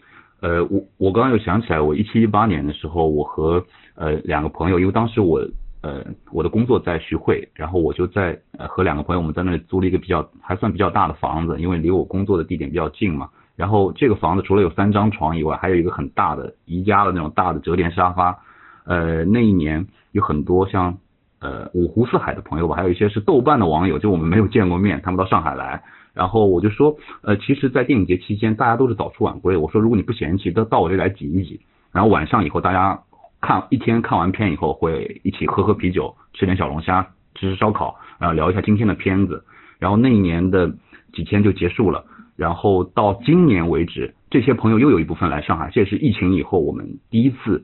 [0.41, 3.63] 呃，我我刚刚又想起来，我一七一八年的时候，我和
[3.95, 5.39] 呃两个朋友，因为当时我
[5.81, 13.29] 呃我的工作在徐汇，然后我就在呃和两个朋友，我们在那里租了一个比较还算比较大的房子，因为离我工作的地点比较近嘛。
[13.55, 18.37] 然后这个房子除了有三张床以外，还有一个很大的宜家的那种大的折叠沙发。
[18.85, 20.97] 呃，那一年有很多像
[21.39, 32.99] 呃五湖四海的朋友吧，还有一些是豆瓣的网友，就我们没有见过面，他们到上海来，然后我就说，呃，其实，在电影节期间，大家都是早出晚归，我说如果你不嫌弃，都到我这来挤一挤，然后晚上以后大家
[33.39, 39.43] 看一天看完片以后，会一起喝喝啤酒，吃点小龙虾，吃吃烧烤，然后聊一下今天的片子，
[39.79, 40.71] 然后那一年的
[41.13, 47.63] 几天就结束了，然后到今年为止，这些朋友又有一部分来上海，这也是疫情以后我们第一次。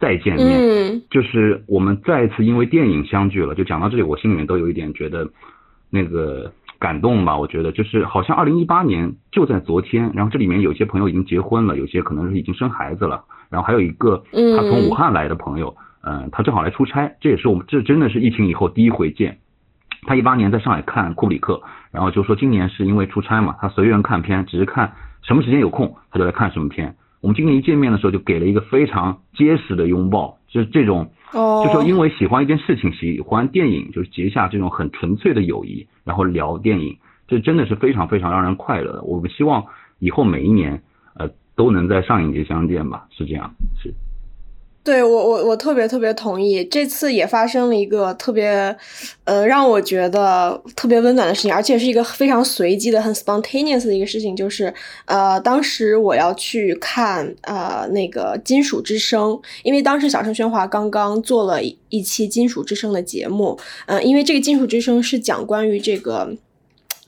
[0.00, 3.54] 再见面，就是我们再次因为电影相聚了。
[3.54, 5.28] 就讲到这里，我心里面都有一点觉得
[5.90, 7.36] 那个感动吧。
[7.36, 19.38] 我觉得就是好像二零一八年就在昨天，然后这里面有些朋友已经结婚了，有些可能是已经生孩子了，然后还有一个他从武汉来的朋友，嗯，他正好来出差，这也是我们这真的是疫情以后第一回见。
[20.06, 21.60] 他一八年在上海看库布里克，
[21.92, 26.96] 然后就说今年是因为出差嘛，他随缘看片，只是看什么时间有空他就来看什么片。
[27.20, 36.96] 我们今年一见面的时候，就给了一个非常结实的拥抱，就是这种，就说因为喜欢一件事情，喜欢电影，就是结下这种很纯粹的友谊，然后聊电影，
[37.28, 39.02] 这真的是非常非常让人快乐的。
[39.02, 39.66] 我们希望
[39.98, 40.82] 以后每一年，
[41.14, 43.52] 呃，都能在上影节相见吧，是这样，
[43.82, 43.92] 是。
[44.82, 48.74] 对我我我特别特别同意，这次也发生了一个特别，
[49.24, 54.72] 呃，让我觉得特别温暖的事情，而且是一个非常随机的、很 spontaneous 的一个事情，就是
[55.04, 59.32] 呃，当时我要去看呃那个《金属之声》，
[59.64, 66.34] 因为当时小声喧哗刚刚做了一期《金属之声》的节目，嗯，因为这个《金属之声》是讲关于这个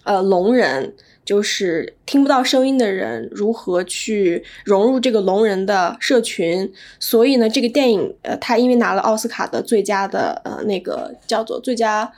[0.04, 0.94] 呃聋人。
[1.24, 12.12] 就是听不到声音的人如何去融入这个聋人的社群，所以呢，这个电影呃，它因为拿了奥斯卡的最佳的呃那个叫做最佳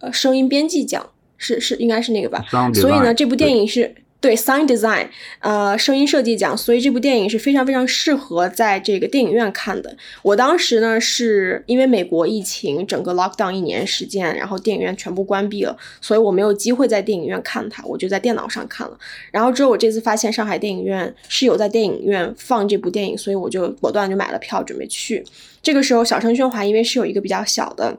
[0.00, 3.94] 呃声音编辑奖，是是应该是那个吧，所以呢，这部电影是。
[4.18, 5.06] 对，sound design，
[5.38, 9.96] 呃，声音设计奖，所以这部电影是非常非常适合在这个电影院看的。
[10.22, 18.98] 我当时呢，是因为美国疫情整个 lockdown 一年时间，然后电影院全部关闭了，所以我没有机会在电影院看它，我就在电脑上看了。
[19.30, 25.24] 然后之后我这次发现上海电影院是有在电影院放这部电影，所以我就果断就买了票准备去。
[25.62, 27.96] 这个时候，小声喧哗因为是有一个比较小的。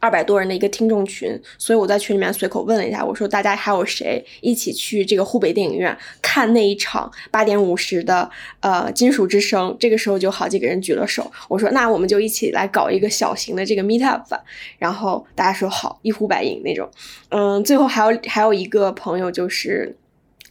[0.00, 8.30] 二百多人的一个听众群，所以我在群里面随口问了一下，我说大家还有谁一起去这个湖北电影院看那一场八点五十的
[8.60, 9.76] 呃金属之声？
[9.78, 14.38] 这个时候就好几个人举了手，我说那我们就一起来搞一个小型的这个 meet up 吧。
[14.78, 16.88] 然后大家说好，一呼百应那种。
[17.30, 19.96] 嗯，最后还有还有一个朋友就是。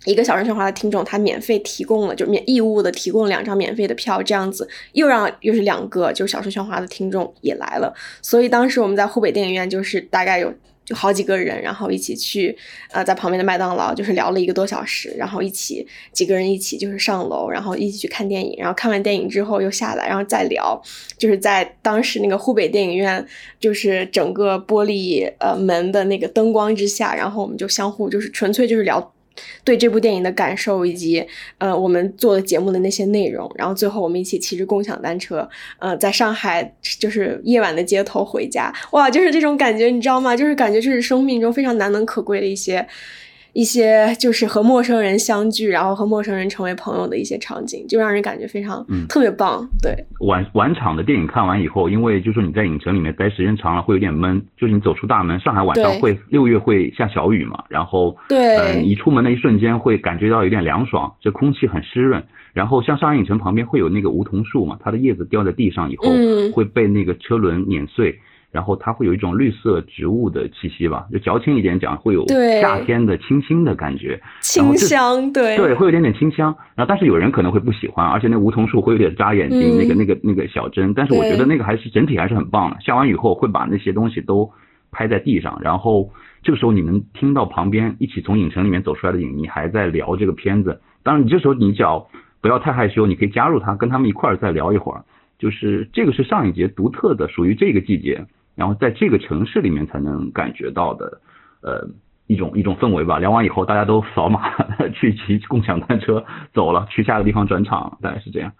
[0.07, 10.53] 一个小声喧哗的听众，他免费提供了，就免义务的提供两张免费的票，这样子又让又是两个就是小声喧哗的听众也来了，所以当时我们在湖北电影院就是大概有
[10.85, 12.57] 就好几个人，然后一起去
[12.91, 20.81] 呃在旁边的麦当劳就是聊了一个多小时，然后一起几个人一起就是上楼，然后一起去看电影，然后看完电影之后又下来，然后再聊，
[21.17, 23.25] 就是在当时那个湖北电影院
[23.59, 29.13] 就是整个玻璃呃门的那个灯光之下，然后我们就相互就是纯粹就是聊。
[29.63, 31.25] 对这部电影的感受，以及
[31.57, 35.47] 呃我们做的节目的那些内容，然后最后我们一起骑着共享单车，
[35.79, 40.35] 呃，在上海就是夜晚的街头回家，哇，就是这种感觉，你知道吗？
[40.35, 42.87] 就是感觉就是生命中非常难能可贵的一些。
[43.57, 49.67] 一些就是和陌生人相聚，然后和陌生人成为朋友的一些场景，就让人感觉非常特别棒。
[49.81, 62.23] 对，晚晚场的电影看完以后，因为就是你在影城里面待时间长了会有点闷，就是你走出大门，上海晚上会六月会下小雨嘛，然后对，你出门的一瞬间会感觉到有点凉爽，这空气很湿润。
[62.53, 66.05] 然后像上海影城旁边会有那个梧桐树嘛，它的叶子掉在地上以后
[66.53, 68.19] 会被那个车轮碾碎。
[68.51, 72.25] 然后它会有一种绿色植物的气息吧，就矫情一点讲，会有
[72.61, 76.55] 夏天的清新的感觉，清香，对对，会有点点清香。
[76.75, 80.93] 然后但是有人可能会不喜欢，而且那梧桐树会有点扎眼睛，那个那个那个小针。
[80.93, 82.77] 但是我觉得那个还是整体还是很棒的。
[82.79, 84.49] 下完雨后会把那些东西都
[84.91, 86.09] 拍在地上，然后
[86.41, 90.81] 这个时候你能听到旁边一起从影城里面走出来的影迷还在聊这个片子。
[91.03, 92.07] 当然你这时候你只要
[92.41, 95.03] 不要太害羞，你可以加入他，跟他们一块儿再聊一会儿。
[95.37, 98.25] 就是这个是上一节独特的，属于这个季节。
[98.57, 101.21] 然后在这个城市里面才能感觉到的，
[101.61, 101.87] 呃，
[102.25, 103.19] 一种一种氛围吧。
[103.19, 104.51] 聊完以后，大家都扫码
[104.93, 108.51] 去骑共享单车走了，去下个地方转场，大概是这样。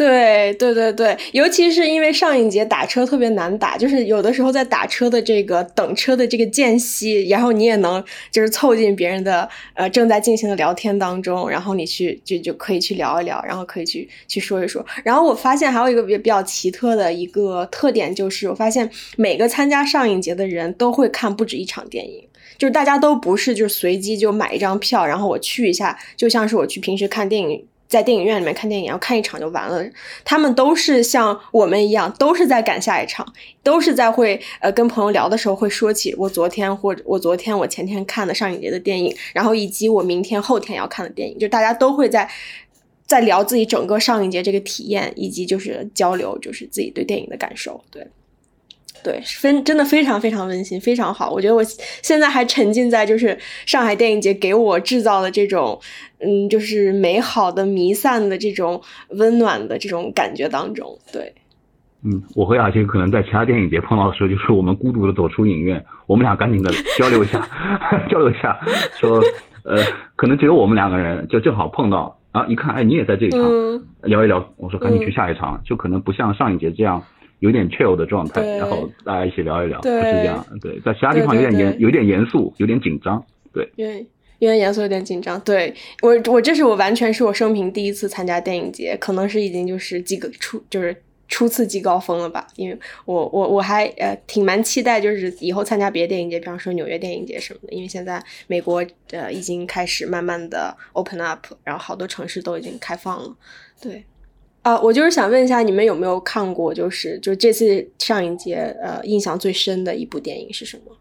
[0.00, 14.82] 对对对对，尤其是因为上一节打车特别难打，就是有的时候在打车的这个等车的这个间隙，然后你也能就是凑近别人的呃正在进行的聊天当中，然后你去就就可以去聊一聊，然后可以去去说一说。
[15.04, 27.66] 然后我发现还有一个比比较奇特的一个特点，就是我发现每个参加上影节的人都会看不止一场电影，就是大家都不是就是随机就买一张票，然后我去一下，就像是我去平时看电影。
[27.90, 29.84] 在电影院里面看电影，然后看一场就完了。
[30.24, 33.26] 他们都是像我们一样，都是在赶下一场，
[33.64, 42.30] 都是在会呃跟朋友聊的时候会说起我昨天或者我昨天我前天看的上影节的电影，然后以及我明天后天要看的电影，就大家都会在
[43.06, 48.06] 在聊自己整个上影节这个体验，以及就是交流就是自己对电影的感受，对。
[49.02, 51.30] 对，非真的非常非常温馨，非常好。
[51.30, 55.80] 我觉得我现在还沉浸在就是上海电影节给我制造的这种，
[56.18, 60.98] 嗯，就是美好的、弥散的这种温暖的这种感觉当中。
[61.12, 61.32] 对，
[62.04, 67.48] 嗯，我和雅琴可能在其他电影节碰到的时候，就是我们孤独的走出影院，我们俩赶紧的交流一下，
[68.10, 68.60] 交流一下，
[68.98, 69.22] 说，
[69.64, 69.82] 呃，
[70.16, 73.40] 可能只有我们两个人就正好碰到啊，一看，哎，你也在这一场，
[74.02, 77.02] 聊一聊，我说赶紧去下一场，就可能不像上一节这样。
[77.40, 80.46] 有点 chill 的状态，然后大家一起聊一聊，不是这样。
[80.60, 83.24] 对，在其他地方有点严，有点严肃，有点紧张。
[83.52, 84.06] 对，有点
[84.38, 85.40] 有点严肃，有点紧张。
[85.40, 90.94] 对我，我这是我完全是我生平第一次参加电影节，可能是已经就是几个初就是
[91.28, 92.46] 初次即高峰了吧。
[92.56, 97.72] 因为我我我还呃挺蛮期待，就是以后参加别的电影节，比方说纽约电影节什么的。
[97.72, 103.34] 因为现在美国呃已经开始慢慢的 open up，然后好多城市都已经开放了。
[103.80, 104.04] 对。
[104.62, 110.96] 啊，我就是想问一下，你们有没有看过，就是就这次上影节呃印象最深的一部电影是什么？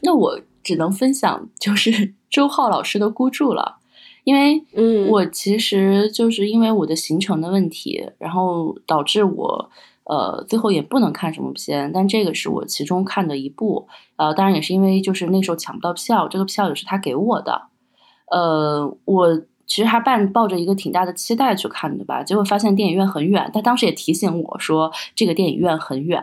[0.00, 3.76] 那我只能分享就是 周浩老师的《孤注》了，
[4.24, 9.70] 因为嗯我其实就是因为我的行程的问题，然后导致我
[10.02, 17.62] 呃最后也不能看什么片，但这个是我其中看的一部，呃，当然也是因为就是那时候抢不到票，这个票也是他给我的，
[18.32, 19.42] 呃，我。
[19.66, 23.50] 其实还伴抱着一个挺大的期待去看的吧，结果发现电影院很远。
[23.54, 26.22] 他当时也提醒我说这个电影院很远。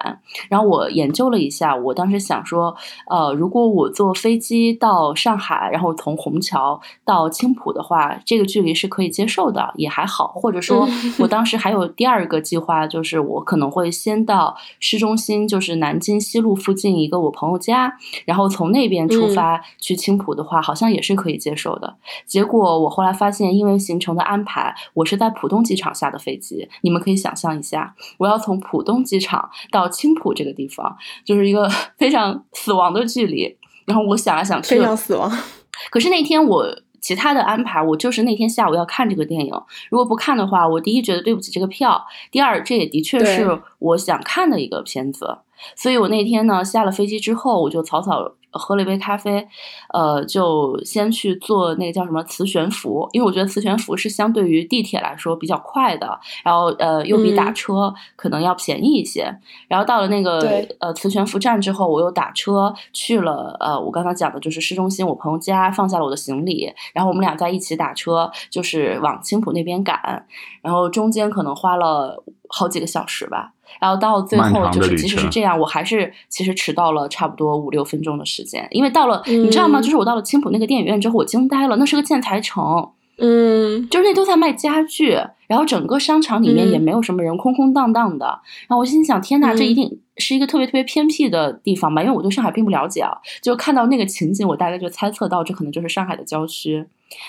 [0.49, 2.75] 然后我研究了一下，我当时想说，
[3.09, 10.27] 呃，如果我坐飞机到上海，然后从虹桥到青浦的话，这个距离是可以接受的，也还好。
[10.35, 10.87] 或者说
[11.17, 21.95] 我 当时还有第二个计划，就是我可能会先到市中心，就是南京西路附近一个我朋友家，然后从那边出发去青浦的话，好像也是可以接受的。
[22.25, 23.55] 结果我后来发现。
[23.55, 26.69] 因为行程的安排，我是在浦东机场下的飞机。
[26.81, 33.57] 你们可以想象一下，我要从浦东机场到青浦这个地方，就是一个 非常死亡的距离。
[33.85, 35.29] 然后我想来想去，非常死亡。
[35.89, 36.65] 可是那天我
[37.01, 39.51] 其他的安排，我就是那天下午要看这个电影。
[39.89, 45.39] 如果不看的话，我第一觉得对不起这个票，第二这也的确是我想看的一个片子。
[45.75, 48.33] 所以我那天呢下了飞机之后，我就草草。
[48.51, 49.47] 喝了一杯咖啡，
[49.93, 59.31] 呃，就先去坐那个叫什么磁悬浮，因为我觉得磁悬浮是相对于地铁来说比较快的，然后呃又比打车可能要便宜一些。
[59.67, 60.39] 然后到了那个
[60.79, 70.25] 呃磁悬浮站之后，我又打车去了呃我刚刚讲的就是市中心我朋友家，放下了我的行李，然后我们俩在一起打车，就是往青浦那边赶，
[70.63, 73.53] 然后中间可能花了好几个小时吧。
[73.79, 78.67] 然后到最后就是，即使是这样，我还是其实迟到了差不多五六分钟的时间。
[78.71, 79.81] 因为到了，你知道吗？
[79.81, 85.17] 就是我到了青浦那个电影院之后，我惊呆了，那是个建材城，嗯，就是那都在卖家具，
[85.47, 88.25] 然后整个商场里面也没有什么人，空空荡荡的。
[88.67, 92.01] 然后我心想，天哪，这一定是一个特别特别偏僻的地方吧？
[92.01, 93.11] 因为我对上海并不了解啊，
[93.41, 96.85] 就看到那个情景，我大概就猜测到这可能就是上海的郊区。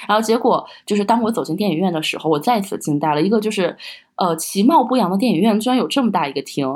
[0.07, 3.23] 然后结果就是，当我走进电影院的时候，我再次惊呆了。
[3.23, 3.77] 一个就是，
[4.17, 6.67] 呃，其貌不扬的电影院，居然有这么大一个厅，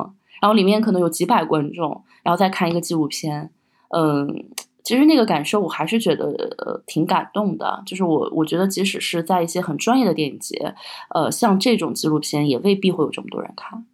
[0.41, 3.51] 然后里面可能有几百观众，然后再看一个纪录片。
[3.95, 4.47] 嗯，
[4.83, 6.27] 其实那个感受我还是觉得
[6.59, 7.83] 呃挺感动的。
[7.85, 10.75] 就是我我觉得，即使是在一些很专业的电影节，
[11.15, 13.85] 呃，像这种纪录片也未必会有这么多人看。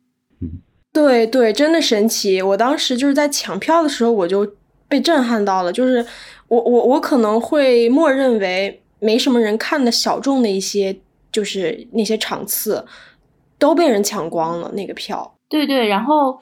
[0.93, 2.41] 对对，真的神奇。
[2.41, 4.47] 我当时就是在抢票的时候，我就
[4.89, 5.73] 被震撼到了。
[5.73, 6.07] 就是
[6.49, 8.80] 我我我可能会默认为。
[9.01, 10.97] 没什么人看的小众的一些，
[11.33, 12.87] 就是那些场次
[13.59, 15.35] 都被人抢光了那个票。
[15.49, 16.41] 对对，然后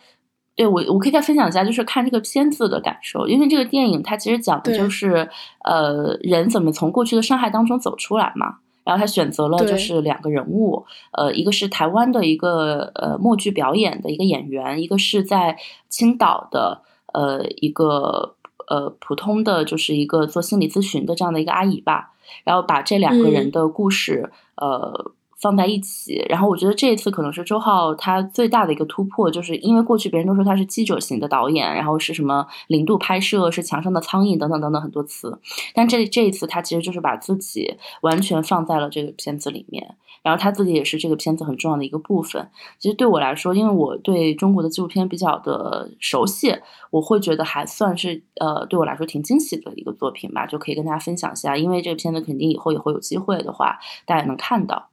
[0.54, 5.28] 对我我可以再分享一下，就是看这个片子的感受，因为这个电影它其实讲的就是
[5.64, 8.58] 呃人怎么从过去的伤害当中走出来嘛。
[8.84, 15.58] 然后他选择了就是两个人物，呃，一个是台湾的一个呃默剧表演的一个演员，一个是在
[15.90, 16.80] 青岛的
[17.12, 18.34] 呃一个
[18.66, 22.14] 呃普通的就是一个做心理咨询的这样的一个阿姨吧。
[22.44, 26.24] 然后把这两个人的故事，呃，放在一起。
[26.28, 35.38] 然后我觉得这一次可能是周浩他最大的一个突破，就是因为过去别人都说他是记者型的导演，然后是什么零度拍摄，是墙上的苍蝇等等等等很多词。
[35.74, 39.96] 但这这一次他其实就是把自己完全放在了这个片子里面。
[40.20, 42.50] 然后他自己也是这个片子很重要的一个部分。
[42.78, 46.52] 其实对我来说，因为我对中国的纪录片比较的熟悉，
[46.90, 51.56] 我会觉得还算是呃对我来说挺惊喜的一个作品吧，就可以跟大家分享一下。
[51.56, 54.90] 因为这个片子肯定以后也会有机会的话，大家能看到。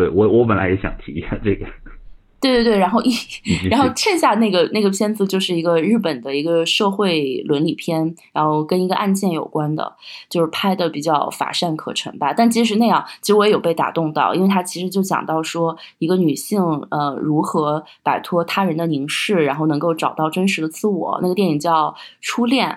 [0.00, 1.66] 对我，我本来也想提一下这个。
[2.40, 3.12] 对对对，然后一，
[3.68, 9.94] 然后剩下那个那个片子就是一个日本的一个社会伦理片，然后跟一个案件有关的，
[10.30, 12.32] 就是拍的比较乏善可陈吧。
[12.32, 21.18] 但即使那样，其实我也有被打动到，因为它其实就讲到说一个女性呃如何摆脱他人的凝视，然后能够找到真实的自我。
[21.20, 21.88] 那个电影叫
[22.22, 22.70] 《初恋》，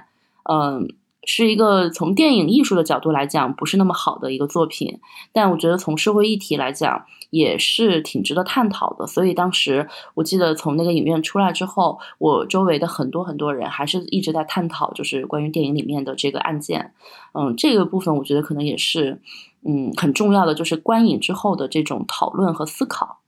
[0.52, 0.94] 嗯。
[1.26, 5.00] 是一个从电影艺术的角度来讲不是那么好的一个作品，
[5.32, 9.08] 但我觉得从社会议题来讲也是挺值得探讨的。
[9.08, 16.94] 所以当时我记得从那个影院出来之后，我周围的很多很多人还是一直在探讨，就是关于电影里面的这个案件。
[17.34, 19.22] 嗯，这个部分我觉得可能也是
[19.66, 23.20] 嗯很重要的，就是观影之后的这种讨论和思考。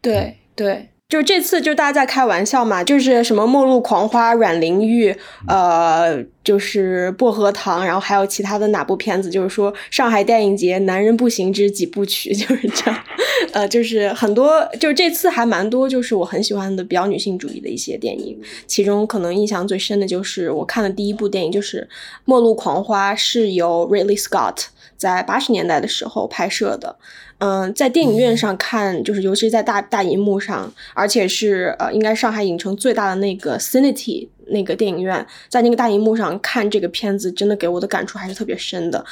[0.00, 0.90] 对对。
[1.06, 5.14] 就这次，就大家在开玩笑嘛，就是什么《末路狂花》、阮玲玉，
[5.46, 13.04] 呃，就是薄荷糖，然后还有其他的哪部片子，就是说上海电影节男人不行之几部曲， 就是这样，
[13.52, 21.88] 呃，就是很多，就是这次还蛮多，就是我很喜欢的比较女性主义的一些电影，其中可能印象最深的就是我看的第一部电影就是
[22.26, 24.66] 《末路狂花》，是由 Ridley Scott。
[24.96, 26.96] 在八十年代的时候拍摄的。
[27.38, 39.04] 嗯，在电影院上看，就是尤其是在大大荧幕上，而且是呃，应该上海影城最大的那个 Cinity 那个电影院，在那个大荧幕上看这个片子，真的给我的感触还是特别深的。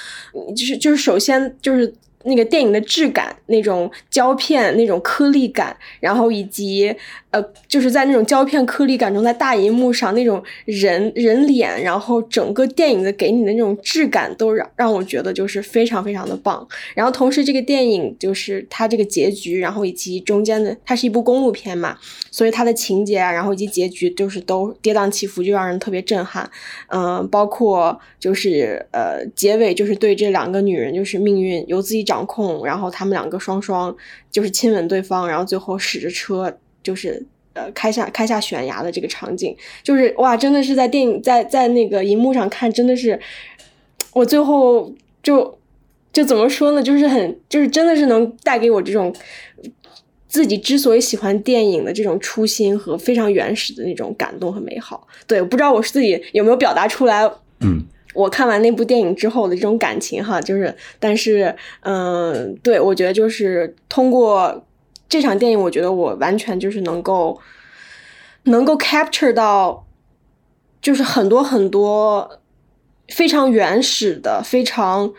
[0.56, 1.92] 就是就是，首先就是
[2.24, 6.94] 那个电影的质感，那种胶片那种颗粒感，然后以及。
[7.32, 16.66] 呃，就是在那种胶片颗粒感中，在大荧幕上那种人人脸，然后整个电影的给你的那种质感，都让让我觉得就是非常非常的棒。
[16.94, 21.96] 然后同时，这个电影就是它这个结局，然后以及中间的，它是一部公路片嘛，
[22.30, 26.48] 所以它的情节啊，然后以及结局，就是都跌宕起伏，就让人特别震撼。
[26.88, 33.96] 嗯，包括就是呃结尾，就是对这两个女人就是命运由自己掌控，然后他们两个双双
[34.30, 36.54] 就是亲吻对方，然后最后驶着车。
[36.82, 37.22] 就是
[37.54, 43.18] 呃开下开下悬崖的这个场景，就是哇，真的是在电影在在那个荧幕上看，真的是
[44.12, 45.58] 我最后就
[46.12, 46.82] 就怎么说呢？
[46.82, 49.14] 就是很就是真的是能带给我这种
[50.28, 55.06] 自己之所以喜欢电影的这种初心和非常原始的那种感动和美好。
[55.26, 57.30] 对，我不知道我自己有没有表达出来。
[57.60, 57.82] 嗯，
[58.14, 64.64] 我看完那部电影之后的这种感情哈，就是但是嗯，对我觉得就是通过。
[65.12, 67.38] 这场电影，我觉得我完全就是能够，
[68.44, 69.84] 能够 capture 到，
[70.80, 72.40] 就是很多很多
[73.08, 75.12] 非常原始的、非常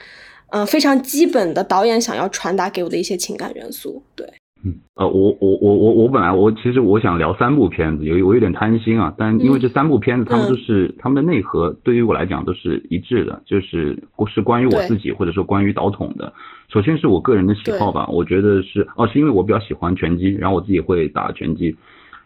[0.49, 4.01] 嗯非常基本的导演想要传达给我的一些情感元素。
[4.15, 4.25] 对，
[4.65, 16.33] 嗯，呃，我我我我我本来我其实我想聊三部片子，有我有点贪心啊，但因为这三部片子，他们都是他们的内核对于我来讲都是一致的，就是是关于我自己或者说关于导筒的。
[16.69, 21.75] 首先是我个人的喜好吧，我觉得是哦，是因为我比较喜欢拳击，然后我自己会打拳击，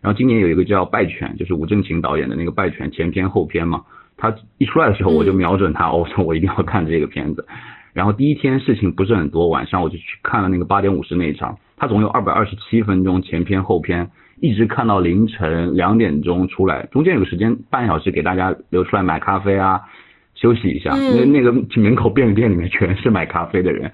[0.02, 3.84] 然后今年有一个叫《败犬》，就是吴正琴导演的那个《败犬》前篇后篇嘛，
[4.16, 7.46] 他一出来的时候我就瞄准他，我说我一定要看这个片子，
[7.94, 14.10] 然后第一天事情不是很多，晚上我就去看了那个八点五十那一场，他总有二百二十七分钟前篇后篇，
[14.40, 19.82] 一直看到凌晨两点钟出来，中间有个时间半小时给大家留出来买咖啡啊，
[20.36, 23.92] 休息一下，因为那个门口便利店里面全是买咖啡的人。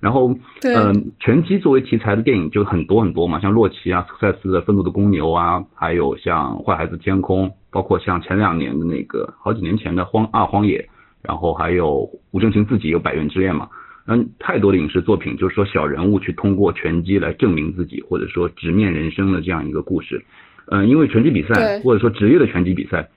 [0.00, 0.32] 然后，
[0.62, 10.78] 嗯，拳击作为题材的电影就很多很多嘛，像洛奇啊、斯赛斯的《愤怒的公牛》啊，还有像《坏孩子天空》，包括像前两年的那个好几年前的《荒二荒野》，
[11.20, 13.68] 然后还有吴正清自己有《百元之恋》嘛，
[14.06, 20.24] 嗯，太多的影视作品就是说小人物去通过拳击来证明自己，或者说直面人生的这样一个故事。
[20.66, 23.08] 嗯，因为拳击比赛或者说职业的拳击比赛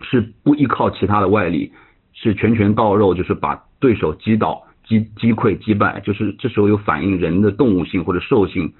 [0.00, 1.72] 是不依靠其他的外力，
[2.14, 4.62] 是拳拳到肉，就是把对手击倒。
[4.86, 8.72] 击击溃击败，就是这时候有反映人的动物性或者兽性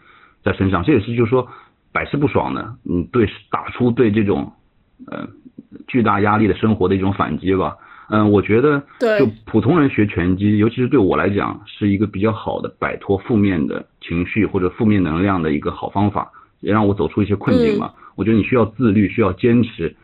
[0.43, 1.49] 在身上，这也是就是说
[1.93, 4.53] 百试不爽的，嗯，对打出对这种
[5.07, 5.27] 呃
[5.89, 7.77] 巨大压力的生活的一种反击吧，
[8.09, 8.83] 嗯，我觉得
[9.19, 16.31] 就普通人学拳击，尤其是对我来讲，是一个比较好的摆脱负面的情绪或者负面能量的一个好方法，
[16.61, 17.93] 也让我走出一些困境嘛。
[18.15, 19.97] 我觉得你需要自律，需要坚持。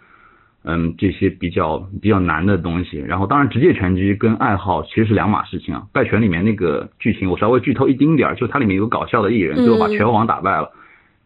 [0.64, 5.82] 嗯，这些比较比较难的东西，然后当然职业拳击跟爱好其实是两码事情啊。
[5.92, 10.70] 败拳里面那个剧情，我稍微剧透一丁点儿，就它里面有搞笑的艺人，最后把拳王打败了。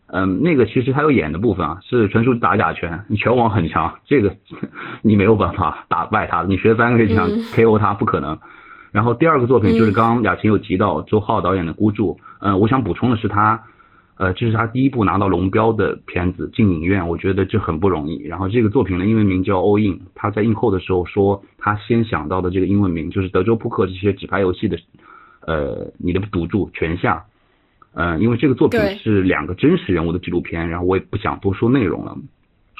[0.07, 3.05] 嗯，那个其实他有演的部分啊，是纯属打假拳。
[3.09, 4.35] 你拳王很强，这个
[5.03, 8.39] 你没有办法打败他，你学三个月想 KO 他不可能。
[8.93, 13.61] 然后第二个作品就是刚刚雅琴有提到周浩导演的《孤注》，嗯，我想补充的是他。
[14.19, 18.23] 呃，这是他第一部拿到龙标的片子进影院，我觉得这很不容易。
[18.23, 24.79] 然后这个作品的英文名叫 All In，他在映后的时候说，他先想到的这个英文名就是德州扑克这些纸牌游戏的，
[25.41, 27.25] 呃，你的赌注全下。
[27.93, 32.17] 嗯，因为这个作品是两个真实人物的纪录片，然后我也不想多说内容了。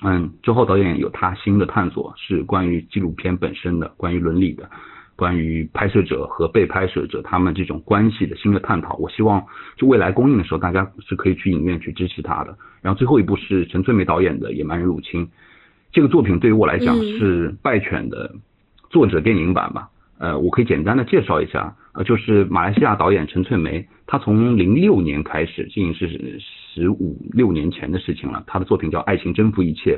[0.05, 4.69] 嗯，周浩导演有他新的探索，是关于纪录片本身的，关于伦理的。
[5.17, 9.45] 关于拍摄者和被拍摄者他们这种关系的新的探讨，我希望
[9.77, 12.57] 就未来公映的时候，大家是可以去影院去支持他的。
[12.83, 15.27] 然后最后一部是陈翠梅导演的《野蛮人入侵》，
[15.91, 18.35] 这个作品对于我来讲是《败犬》的
[18.91, 19.89] 作者电影版吧。
[20.19, 26.09] 呃，我可以简单的介绍一下，呃，就是马来西亚导演陈翠梅，她从零六年开始，已经是
[26.39, 28.43] 十五六年前的事情了。
[28.47, 29.93] 她的作品叫《爱情征服一切》。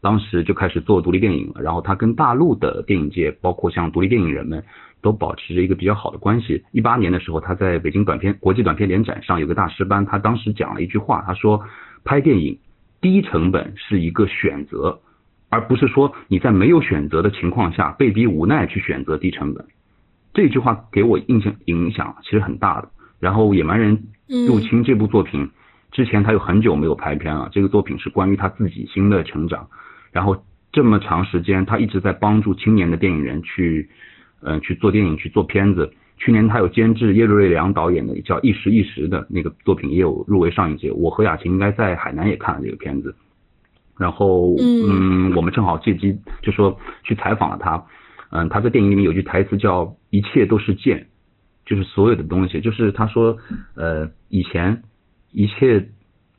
[0.00, 4.64] 当时就开始做独立电影了，然后他跟大陆的电影界，包括像独立电影人们，
[5.02, 6.64] 都保持着一个比较好的关系。
[6.72, 11.62] 一八年的时候，他在北京短片国际短片联展上有个大师班，他当时讲了一句话，他说
[12.02, 12.58] ：“拍电影
[13.00, 15.00] 低成本是一个选择，
[15.50, 19.64] 而不是说你在没有选择的情况下被逼无奈去选择低成本。”
[20.32, 22.88] 这句话给我印象影响其实很大的。
[23.18, 24.04] 然后《野蛮人
[24.46, 25.50] 入侵》这部作品
[25.92, 29.68] 之前他有很久没有拍片了，这个作品是关于他自己新的成长。
[30.12, 33.88] 然后这么长时间，他一直在帮助青年的电影人去，
[34.42, 40.92] 嗯，去做电影，去做片子，去年他有监制叶瑞良导演的叫《一时一时》的那个作品，也有入围上影节。
[40.92, 43.14] 我和雅琴应该在海南也看了这个片子，
[43.98, 47.84] 然后嗯，我们正好借机就说去采访了他。
[48.30, 51.08] 嗯，他在电影里面有句台词叫“一切都是剑”，
[51.66, 53.36] 就是所有的东西，就是他说
[53.74, 54.84] 呃以前
[55.32, 55.88] 一切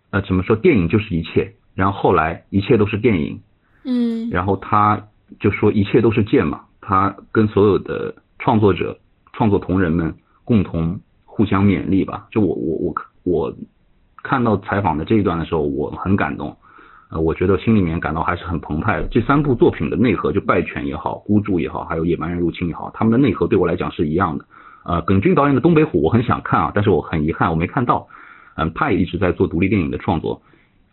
[0.10, 3.42] 呃怎么说电影就是一切，然后后来一切都是电影，
[3.84, 5.02] 嗯，然后他
[5.40, 8.98] 就说一切都是剑嘛，他跟所有的创作者。
[9.34, 10.14] 创作同仁们
[10.44, 12.28] 共同互相勉励吧。
[12.32, 13.56] 就我我我我
[14.22, 16.56] 看到采访的这一段的时候，我很感动。
[17.10, 19.08] 呃，我觉得心里面感到还是很澎湃的。
[19.10, 24.46] 这三部作品的内核，就《败犬》也好，《孤注》也好，还有《野蛮人入侵》也好，他们的内核对我来讲是一样的。
[24.84, 28.10] 呃，耿军导演的《东北虎》我很想看啊，但是我很遗憾我没看到。
[28.58, 30.42] 嗯，他也一直在做独立电影的创作。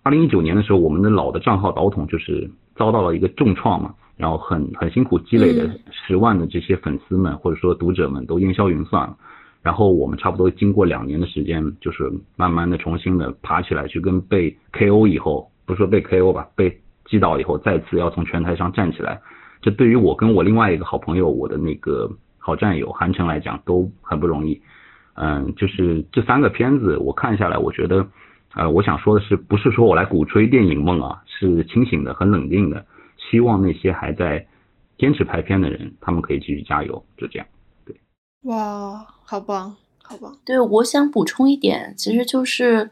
[0.05, 2.49] 二零一九年的时候，我们的老的账号导筒就是
[2.79, 3.95] 遭到了一个重创嘛。
[4.17, 9.17] 然后很很辛苦积累的十万的这些粉丝们或者说读者们都烟消云散了，
[9.63, 19.21] 然后我们差不多经过两年的时间，就是慢慢的重新的爬起来，去跟被 KO 以后，不是说被 KO 吧，被击倒以后再次要从拳台上站起来，
[19.63, 24.61] 这对于我跟我另外一个好朋友，我的那个好战友韩城来讲都很不容易。
[25.15, 28.05] 嗯，就是这三个片子我看下来，我觉得，
[28.55, 32.85] 呃，我想说的是，不是说我来鼓吹电影梦啊，是清醒的，很冷静的。
[33.31, 34.47] 希望那些还在
[34.99, 37.47] 坚持拍片的人，他们可以继续加油，就这样。
[37.85, 37.95] 对，
[38.43, 40.37] 哇，好棒，好棒。
[40.45, 42.91] 对，我想补充一点，其实就是。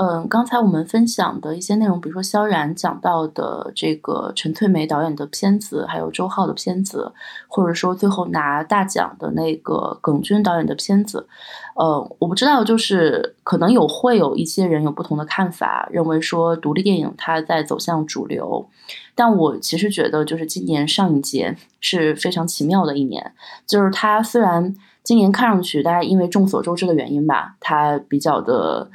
[0.00, 7.10] 嗯，刚才我们分享的一些内容，比如说萧然讲到的这个陈翠梅导演的片子，还有周浩的片子，
[7.48, 11.26] 或者说最后拿大奖的那个耿军导演的片子，
[11.74, 18.68] 呃，我不知道，就是可能有会有一些人有不同的看法，认为说独立电影它在走向主流，
[19.16, 23.32] 但我其实觉得，就是今年上影节 是非常奇妙的一年，
[23.66, 28.88] 就是它虽然今年看上去大家因为众所周知的原因吧，它比较的。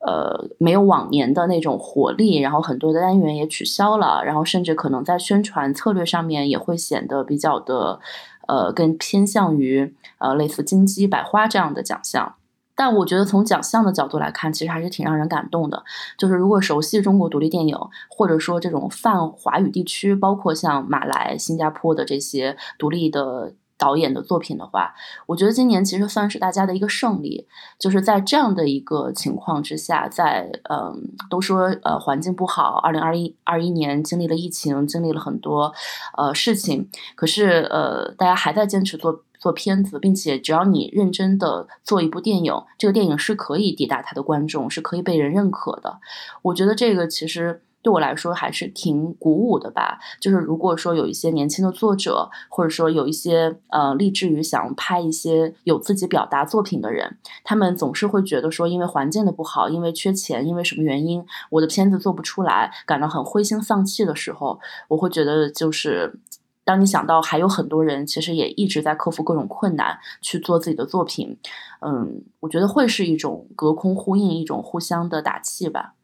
[0.00, 8.00] 呃，没有往年的那种活力，然后很多的单元也取消了，然后甚至可能在宣传策略上面也会显得比较的，
[8.48, 12.34] 呃，更偏向于呃类似金鸡百花这样的奖项。
[12.74, 15.84] 但我觉得从奖项的角度来看，其实还是挺让人感动的。
[16.16, 17.76] 就是如果熟悉中国独立电影，
[18.08, 23.52] 或者说这种泛华语地区，包括像马来、新加坡的这些独立的。
[23.80, 27.46] 导演的作品的话，我觉得今年其实算是大家的一个胜利，
[27.78, 35.72] 就是在这样的一个情况之下，在嗯，都说呃环境不好，二零二一二一年经历了疫情，经历了很多
[36.18, 45.98] 呃事情，可是呃大家还在坚持做做片子，并且只要你认真的做一部电影，这个电影是可以抵达他的观众，是可以被人认可的。
[46.42, 47.62] 我觉得这个其实。
[47.82, 49.98] 对我来说还是挺鼓舞的吧。
[50.20, 66.20] 就是如果说有一些年轻的作者，或者说有一些呃立志于想拍一些有自己表达作品的人，他们总是会觉得说，因为环境的不好，因为缺钱，因为什么原因，我的片子做不出来，感到很灰心丧气的时候，我会觉得就是，
[66.64, 71.38] 当你想到还有很多人其实也一直在克服各种困难去做自己的作品，
[71.80, 75.94] 嗯，我觉得会是一种隔空呼应，一种互相的打气吧。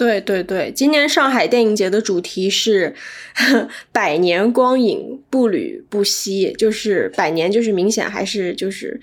[0.00, 2.94] 对对对，今年上海电影节的主题是
[3.92, 8.98] “百年光影步履不息”，就是百年，就是明显还是就是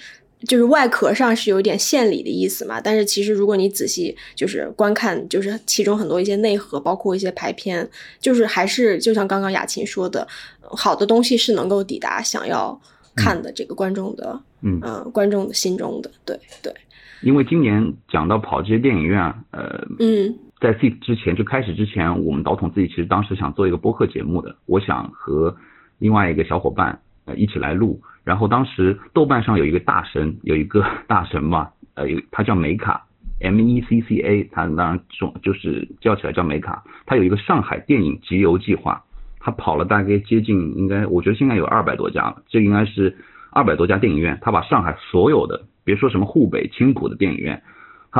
[0.48, 2.82] 就是外壳上是有点献礼的意思嘛。
[2.82, 7.88] 但是其实如果你仔细就是观看，就是其中很多一些内核，包括一些排片，
[8.20, 10.28] 就是还是就像刚刚雅琴说的，
[10.62, 12.82] 好的东西是能够抵达想要
[13.16, 14.82] 看的这个观众的，嗯
[15.14, 16.10] 观众的心中的。
[16.26, 16.74] 对对，
[17.22, 19.22] 因为今年讲到跑这些电影院，
[19.52, 20.36] 呃，嗯。
[20.60, 25.56] 在 C 之前就开始之前，我们导统自己其实当时想做一个播客节目的，我想和
[26.00, 28.02] 另外一个小伙伴呃一起来录。
[28.24, 33.06] 然后当时豆瓣上有一个大神，有一个 大神嘛，呃，有他叫梅卡
[33.40, 36.84] ，M E C C A，他当然中就是叫起来叫梅卡。
[37.06, 39.04] 他有一个上海电影集邮计划，
[39.40, 43.16] 他跑了大概接近，应该我觉得现在有二百多家了，这应该是
[43.52, 47.62] 二百多家电影院，他把上海所有的，别说什么沪北青浦的电影院。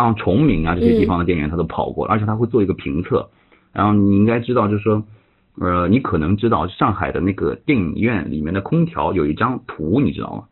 [0.04, 3.30] 像崇明啊这些地方的电影院他都跑过，而且他会做一个评测。
[3.74, 5.04] 然后你应该知道，就是说，
[5.60, 10.44] 呃，你可能知道上海的那个电影院里面的空调有一张图，你知道吗？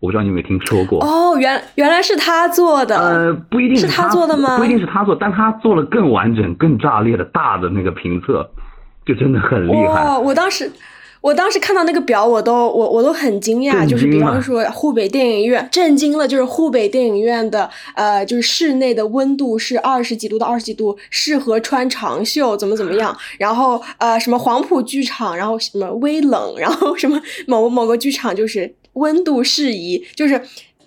[0.00, 1.02] 我不知道你有没有听说过。
[1.02, 2.98] 哦，原原来是他做的。
[2.98, 4.58] 呃，不一定是他做的吗？
[4.58, 8.50] 不一定是他做，但他做了更完整、更炸裂的大的那个评测，
[9.06, 10.04] 就真的很厉害。
[10.04, 10.70] 哦，我当时。
[11.24, 23.16] 我当时看到那个表，我都我我都很惊讶，就是比方说湖北电影院震惊了，就是湖北电影院的呃，就是室内的温度是二十几度到二十几度，适合穿长袖，怎么怎么样？
[23.38, 30.38] 然后呃，什么黄埔剧场，然后什么微冷，然后什么某某个剧场就是温度适宜，就是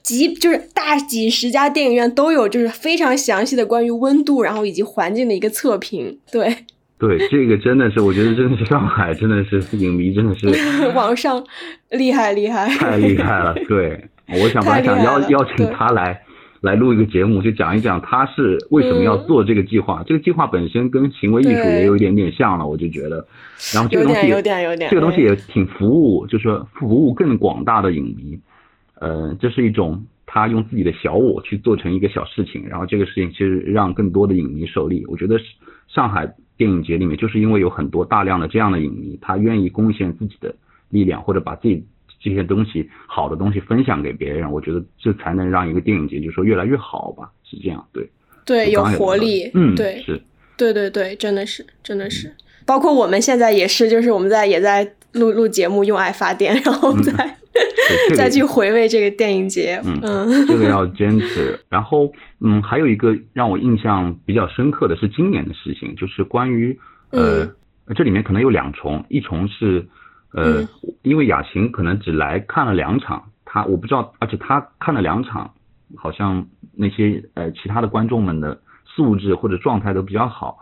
[0.04, 6.20] 几就是大几十家电影院都有，就是非常详细的关于温度，然后以及环境的一个测评。
[6.32, 6.66] 对，
[7.00, 10.48] 对，这个真的是，我觉得真的是上海，真的是影迷，真的是
[10.96, 11.44] 网上
[11.92, 13.54] 厉害厉害，太厉害了。
[13.68, 14.04] 对，
[14.42, 16.20] 我想本来想邀邀请他来
[16.62, 20.04] 来录一个节目，就讲一讲他是为什么要做这个计划。
[20.08, 23.24] 这个计划本身跟行为艺术也有一点点像了，我就觉得。
[23.76, 28.40] 然后这个东西有点有点有点这个东西也挺服务，就是说服务更广大的影迷。
[29.00, 35.06] 呃，这是一种他用自己的小我去做成一个小事情，然后这个事情其实让更多的影迷受利。
[35.06, 35.46] 我觉得是
[35.88, 36.28] 上海
[36.58, 40.54] 电影节里面，就是因为有很多大量的这样的影迷，他愿意贡献自己的
[40.90, 41.84] 力量，或者把自己
[42.20, 48.10] 这些东西好的东西分享给别人，我觉得这才能让一个电影节就说越来越好吧，是这样，对，
[48.44, 50.22] 对，有活力，嗯，对，是，
[50.58, 52.34] 对对对，真的是，真的是，
[52.66, 57.04] 包括我们现在也是，就是我们在也在录录节目，用爱发电，然后嗯
[58.16, 61.60] 再、去回味这个电影节，嗯嗯这个要坚持。
[61.70, 66.78] 然后，嗯，还有一个让我印象比较深刻的是今年的事情，就是关于
[67.12, 67.56] 呃，嗯
[67.96, 69.88] 这里面可能有两重，一重是
[70.34, 70.68] 呃，嗯
[71.04, 75.54] 因为雅琴可能只来看了两场，他我不知道，而且他看了两场，
[75.96, 76.46] 好像
[76.76, 80.58] 那些呃其他的观众们的素质或者状态都比较好。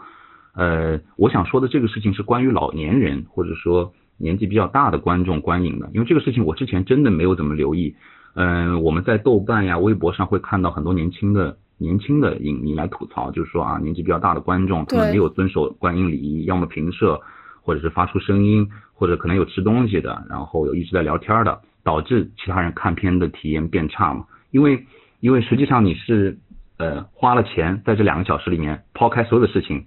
[0.54, 7.96] 呃，我想说的这个事情是关于老年人或者说年纪比较大的观众观影的，因为这个事情我之前真的没有怎么留意。
[8.38, 17.22] 嗯、我们在豆瓣呀、微博上会看到很多年轻的年轻的影迷来吐槽，就是说啊，年纪比较大的观众他们没有遵守观影礼仪，要么平射，
[17.62, 24.26] 或者是发出声音，或者可能有吃东西的，然后有一直在聊天的，导致其他人看片的体验变差嘛。
[24.52, 24.86] 因为
[25.22, 26.38] 因为实际上你是
[26.78, 29.86] 呃花了钱在这两个小时里面抛开所有的事情，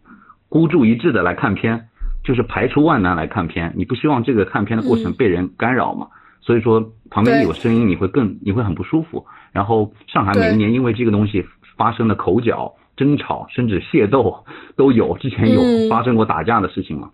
[0.48, 1.88] 孤注一掷的来看片，
[2.24, 6.08] 就是排除万难来看片，你不希望这个看片的过程嗯被人干扰嘛？
[6.40, 9.26] 所以说旁边有声音，你会更你会很不舒服。
[9.52, 11.44] 然后上海每一年因为这个东西
[11.76, 14.44] 发生的口角、争吵，甚至械斗
[14.76, 17.10] 都有，之前有嗯发生过打架的事情嘛。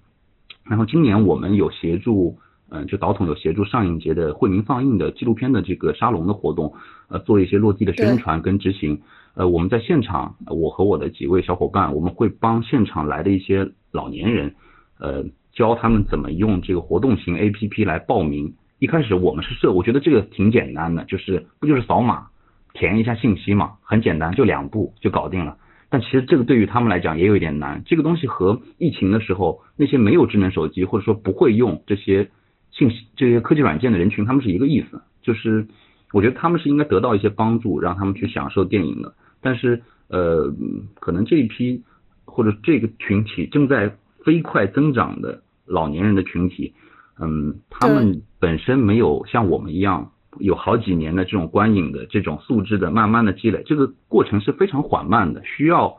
[0.64, 2.38] 然后今年我们有协助，
[2.70, 6.74] 嗯、就导统有协助上影节的惠民放映的纪录片的这个沙龙的活动，
[7.08, 9.00] 呃，做一些落地的宣传跟执行。
[9.34, 14.54] 呃，我们在现场，呃我和我的几位小伙伴，我们会帮现场来的一些老年人，
[14.98, 18.54] 呃，教他们怎么用这个活动型 APP 来报名。
[18.78, 22.26] 一开始我们是设，我觉得这个挺简单的，就是不就是扫码
[22.74, 25.56] 填一下信息嘛，很简单，就两步就搞定了。
[25.88, 27.82] 但其实这个对于他们来讲也有一点难。
[27.86, 32.30] 这个东西和疫情的时候那些没有智能手机或者说不会用这些
[32.72, 35.00] 信息这些科技软件的人群，他们是一个意思。
[35.22, 35.66] 就是
[36.12, 39.14] 我觉得他们是应该得到一些帮助，让他们去享受电影的。
[39.40, 40.52] 但是呃，
[40.98, 41.82] 可能这一批
[42.24, 46.72] 或者这个群体正在飞快增长的老年人的群体，
[47.20, 55.96] 嗯，他们本身没有像我们一样有好几年的这种观影的这种素质的慢慢的积累，这个过程是非常缓慢的，需要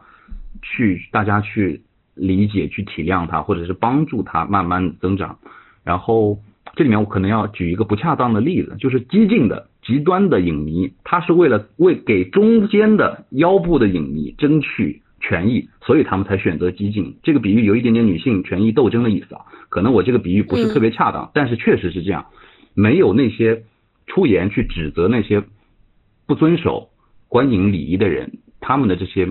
[0.62, 1.82] 去大家去
[2.16, 5.38] 理解、去体谅他，或者是帮助他慢慢增长。
[5.84, 6.40] 然后
[6.76, 17.18] 这里面我可能要举一个不恰当的例子，就是激进的、极端的影迷，他是为了为给中间的腰部的影迷争取权益，所以他们才选择激进。
[17.24, 22.28] 这个比喻有一点点女性权益斗争的意思啊，可能我这个比喻不是特别恰当，但是确实是这样。
[22.76, 23.64] 没有那些
[24.06, 25.44] 出言去指责那些
[26.28, 26.90] 不遵守
[27.28, 29.28] 观影礼仪的人，他们的这些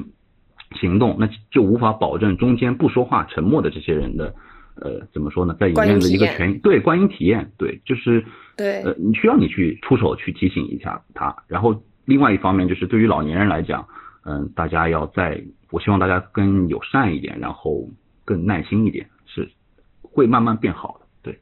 [0.80, 4.34] 行动，那就无法保证中间不说话、沉默的这些人的，
[4.76, 8.24] 呃，怎么说呢，在影院的一个权益，对观影体验，对，就是
[8.56, 11.36] 对呃，你需要你去出手去提醒一下他。
[11.46, 13.86] 然后另外一方面就是对于老年人来讲，
[14.26, 17.88] 嗯、大家要在，我希望大家更友善一点，然后
[18.24, 19.48] 更耐心一点，是
[20.02, 21.06] 会慢慢变好的。
[21.22, 21.38] 对，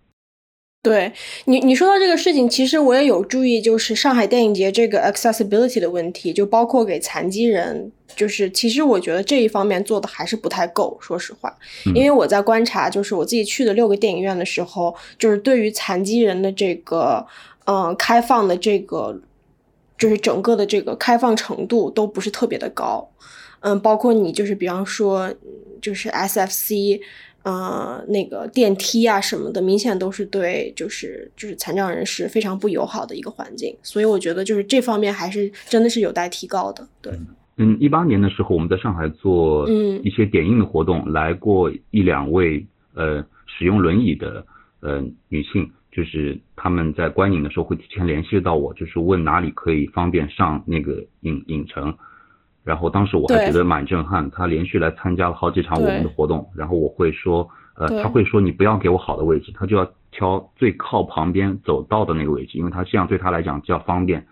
[0.83, 1.13] 对
[1.45, 11.57] 你，你说到这个事情，其实我也有注意，就是上海电影节这个 accessibility 的问题，就包括给残疾人，就是其实我觉得这一方面做的还是不太够，说实话，
[11.87, 17.25] 嗯因为我在观察，就是我自己去的六个电影院的时候，就是对于残疾人的这个，
[17.67, 19.21] 嗯、开放的这个，
[19.99, 23.09] 就是整个的这个开放程度都不是特别的高，
[23.61, 25.37] 嗯，包括你就是比方说，嗯
[25.81, 27.01] 就是 SFC。
[27.45, 36.87] 呃，那个电梯啊什么的，明显都是对就是就是残障人士非常不友好的一个环境，所以我觉得就是这方面还是真的是有待提高的。
[37.01, 37.13] 对，
[37.57, 42.65] 嗯，一八年的时候，我们在上海做嗯一些点映的活动，来过一两位
[42.95, 44.47] 呃使用轮椅的
[44.79, 51.95] 呃女性，就是他们在观影的时候会提前联系到我，就是问哪里可以方便上那个影影城。
[52.65, 64.25] 然后当时我还觉得蛮震撼，他连续来参加了好几场我们的活动，然后我会说，呃，他会说你不要给我好的位置，他就要挑最靠旁边走道的那个位置，因为他这样对他来讲比较方便。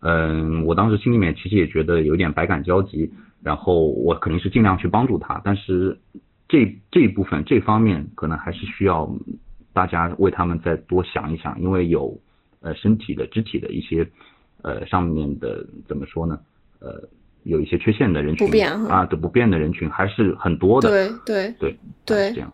[0.00, 3.10] 嗯，我当时心里面其实也觉得有点百感交集，
[3.42, 5.98] 然后我肯定是尽量去帮助他，但是
[6.46, 9.10] 这这一部分这方面可能还是需要
[9.74, 12.16] 大家为他们再多想一想，因为有
[12.60, 14.08] 呃身体的肢体的一些
[14.62, 16.38] 呃上面的怎么说呢？
[16.78, 17.02] 呃，
[17.42, 18.48] 有一些缺陷的人群
[18.88, 20.88] 啊，的不变的人群还是很多的。
[20.88, 22.52] 对对对对，这样。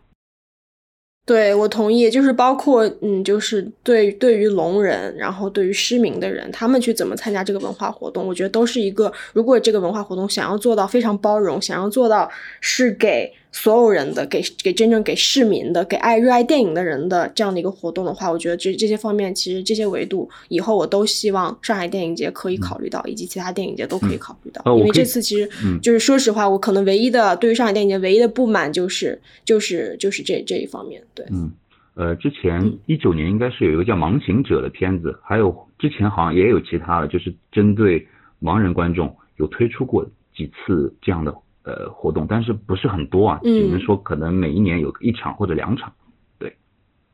[1.26, 12.28] 对，我同意，就是包括嗯，就是对对于聋人，然后对于失明的人，他们去怎么参加这个文化活动，我觉得都是一个，如果这个文化活动想要做到非常包容，想要做到
[12.60, 13.32] 是给。
[13.52, 24.62] 所有人的给给真正给市民的给爱热爱电影的人的这样的一个活动的话，我觉得这这些方面其实这些维度以后我都希望上海电影节可以考虑到，以及其他电影节都可以考虑到。
[24.76, 25.48] 因为这次其实
[25.80, 31.02] 就是说实话，我可能唯一的对于上海电影节唯一的不满就是就是就是这这一方面。
[31.12, 31.50] 对，嗯，
[31.94, 38.06] 呃，之前一九年应该是有一个叫《盲行者》的片子，还有之前好像也有其他的，就是针对
[38.40, 40.04] 盲人观众有推出过
[40.36, 41.34] 几次这样的。
[41.62, 43.40] 呃，活动，但是不是很多啊？
[43.42, 45.92] 只能说可能每一年有一场或者两场，
[46.38, 46.56] 对，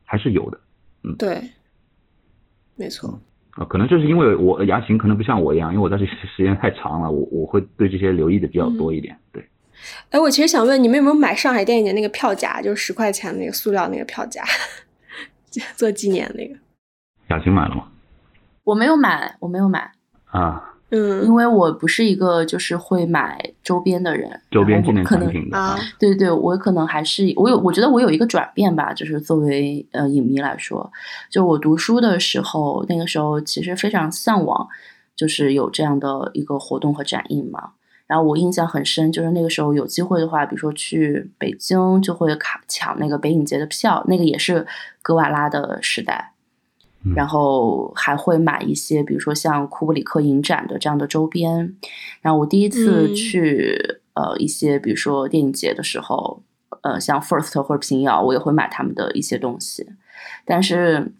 [0.05, 0.59] 还是有的。
[1.03, 1.41] 嗯，对，
[2.75, 3.19] 没错。
[3.51, 9.17] 啊，可能就是因为我牙琴可能不像我一样，因为我在这 时间太长了，我我会对这些留意的比较多一点。
[9.31, 9.45] 对。
[10.09, 14.43] 哎，我其实想问你们有没有买上海电影节那个票夹，就是十块钱那个塑料那个票夹，
[15.75, 16.55] 做纪念那个？
[17.29, 17.89] 雅琴买了吗？
[18.63, 19.91] 我没有买，我没有买。
[20.25, 20.73] 啊。
[20.89, 30.89] 嗯，因为我不是一个就是会买周边的人，周边纪念产品啊，对对，我可能还是我有，我觉得我有一个转变吧，就是作为呃影迷来说，
[31.29, 34.67] 就我读书的时候，那个时候其实非常向往，
[35.15, 37.71] 就是有这样的一个活动和展映嘛。
[38.07, 44.65] 然后我印象很深，就是那个时候有机会的话，比如说去北京，就会卡抢那个北影节的票，那个也是
[45.01, 46.31] 格瓦拉的时代。
[47.15, 51.75] 然后还会买一些，比如说像库布里克影展的这样的周边。
[52.21, 53.79] 然后我第一次去
[54.13, 56.41] 呃一些，比如说电影节的时候，
[56.81, 59.87] 呃像 First 或者平遥，我也会买他们的一些东西。
[60.45, 61.13] 但是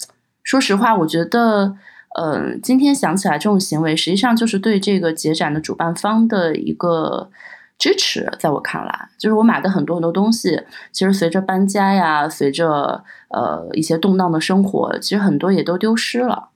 [0.43, 1.77] 说实话，我觉得，
[2.19, 7.29] 嗯，今天想起来这种行为，实际上就是对这个节展的主办方的一个。
[7.77, 16.49] 支持，在我看来，就是我买的很多很多东西，其实随着搬家呀，随着呃一些动荡的生活，其实很多也都丢失了。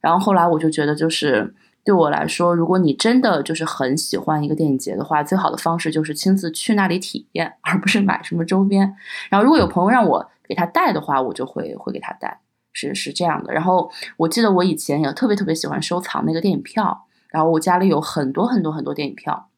[0.00, 8.94] 然后后来我就觉得，就是对我来说，如果你真的就是很喜欢一个电影节的话，最好的方式就是亲自去那里体验，而不是买什么周边。
[9.30, 12.40] 然后如果有朋友让我给他带的话，我就会会给他带，
[12.72, 13.52] 是是这样的。
[13.52, 19.48] 然后我记得我以前也特别特别喜欢收藏那个电影票，然后我家里有很多很多很多电影票。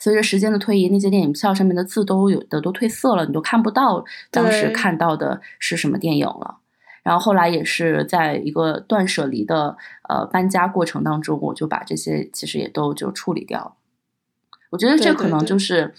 [0.00, 6.58] 随着时间的推移，那些电影票上面的字都有的都褪色了，你都看不到当时看到的是什么电影了。
[7.02, 9.76] 然后后来也是在一个断舍离的
[10.08, 13.72] 呃搬家过程当中，我就把这些其实也都就处理掉了。
[14.70, 15.94] 我觉得这可能就是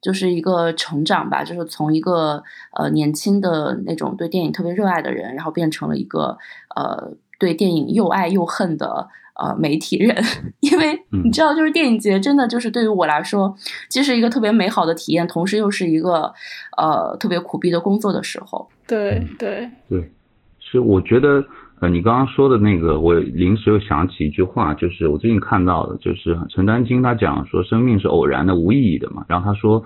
[0.00, 2.42] 就是一个成长吧，就是从一个
[2.72, 6.38] 呃年轻的那种对电影特别热爱的人，然后变成了一个
[6.74, 9.08] 呃对电影又爱又恨的。
[9.40, 10.14] 呃，媒体人，
[10.60, 13.56] 因为你知道，就是电影节真的就是对于我来说，
[13.88, 16.30] 既是一个特别美好的体验，同时又是一个
[16.76, 18.68] 呃特别苦逼的工作的时候。
[18.86, 20.10] 对对对，
[20.58, 21.42] 是我觉得
[21.80, 29.24] 呃，你刚刚说的那个，我临时又想起一句话，就是我最近看到的，就是陈丹青他讲说，生命是偶然的、无意义的嘛。
[29.26, 29.82] 然后他说，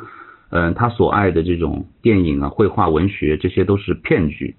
[0.51, 4.57] 嗯，他所爱的这种电影啊、绘画、文学，这些都是骗局，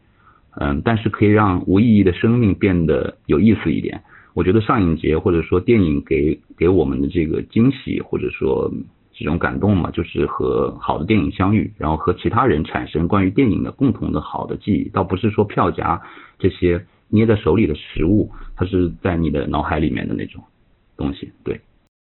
[0.58, 4.02] 嗯，但是可以让无意义的生命变得有意思一点。
[4.36, 8.70] 我觉得上影节或者说电影给给我们的这个惊喜或者说
[9.14, 16.02] 这种感动嘛，就是和好的电影相遇，然后和其他人产生关于电影的共同的好的记忆，倒不是说票夹
[16.38, 20.44] 这些捏在手里的食物，它是在你的脑海里面的那种
[20.98, 21.32] 东西。
[21.44, 21.62] 对，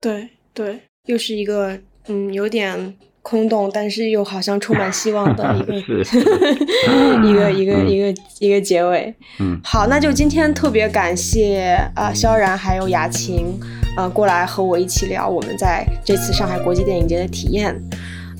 [0.01, 2.95] 对对，又是一个嗯有点。
[3.21, 5.73] 空洞，但是又好像充满希望的一个
[7.27, 9.13] 一个一个一个一个结尾。
[9.39, 13.59] 嗯，好，那就今天特别感谢啊，萧然还有雅琴，
[13.95, 17.75] 呃，过来和我一起聊我们在这次上海国际电影节的体验。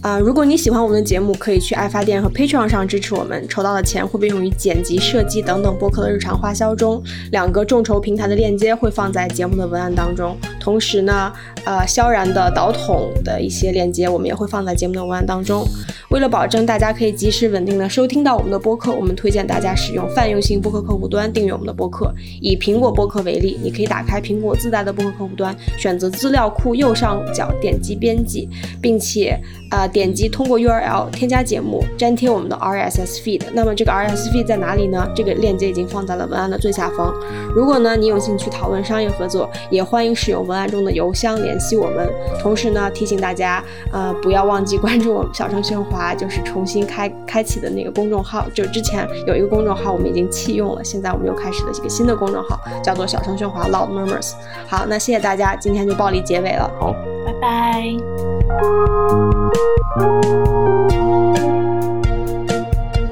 [0.02, 7.04] 啊，如果你喜欢我们的节目，可以去爱发电和 Patreon 上支持我们，筹到的钱会被用于剪辑、设计等等播客的日常花销中。
[7.34, 10.38] 两个众筹平台的链接会放在节目的文案当中。
[10.70, 11.34] 同时呢，
[11.66, 15.66] 呃萧然的导筒的一些链接，我们也会放在节目的文案当中。
[16.12, 22.14] 为了保证大家可以及时稳定的收听到我们的播客，我们推荐大家使用泛用性播客客户端订阅我们的播客。
[22.40, 28.48] 以苹果播客为例，你可以打开苹果自带的播客客户端，选择资料库右上角点击编辑，
[28.80, 29.40] 并且
[29.72, 33.42] 啊、点击通过 URL 添加节目，粘贴我们的 RSS feed。
[33.54, 35.08] 那么这个 RSS feed 在哪里呢？
[35.16, 37.12] 这个链接已经放在了文案的最下方。
[37.56, 42.10] 如果呢你有兴趣讨论商业合作，也欢迎使用文案中的邮箱联系我们。
[42.40, 48.46] 同时呢，提醒大家，呃，不要忘记关注我们小声喧哗，就是重新开开启的那个公众号。
[48.54, 54.34] 就之前有一个公众号，我们已经弃用了，现在我们又开始了一个新的公众号，叫做小声喧哗 （Loud Murmurs）。
[54.68, 56.70] 好，那谢谢大家，今天就暴力结尾了。
[56.80, 56.94] 好，
[57.26, 57.84] 拜拜。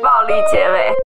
[0.01, 1.06] 暴力结尾。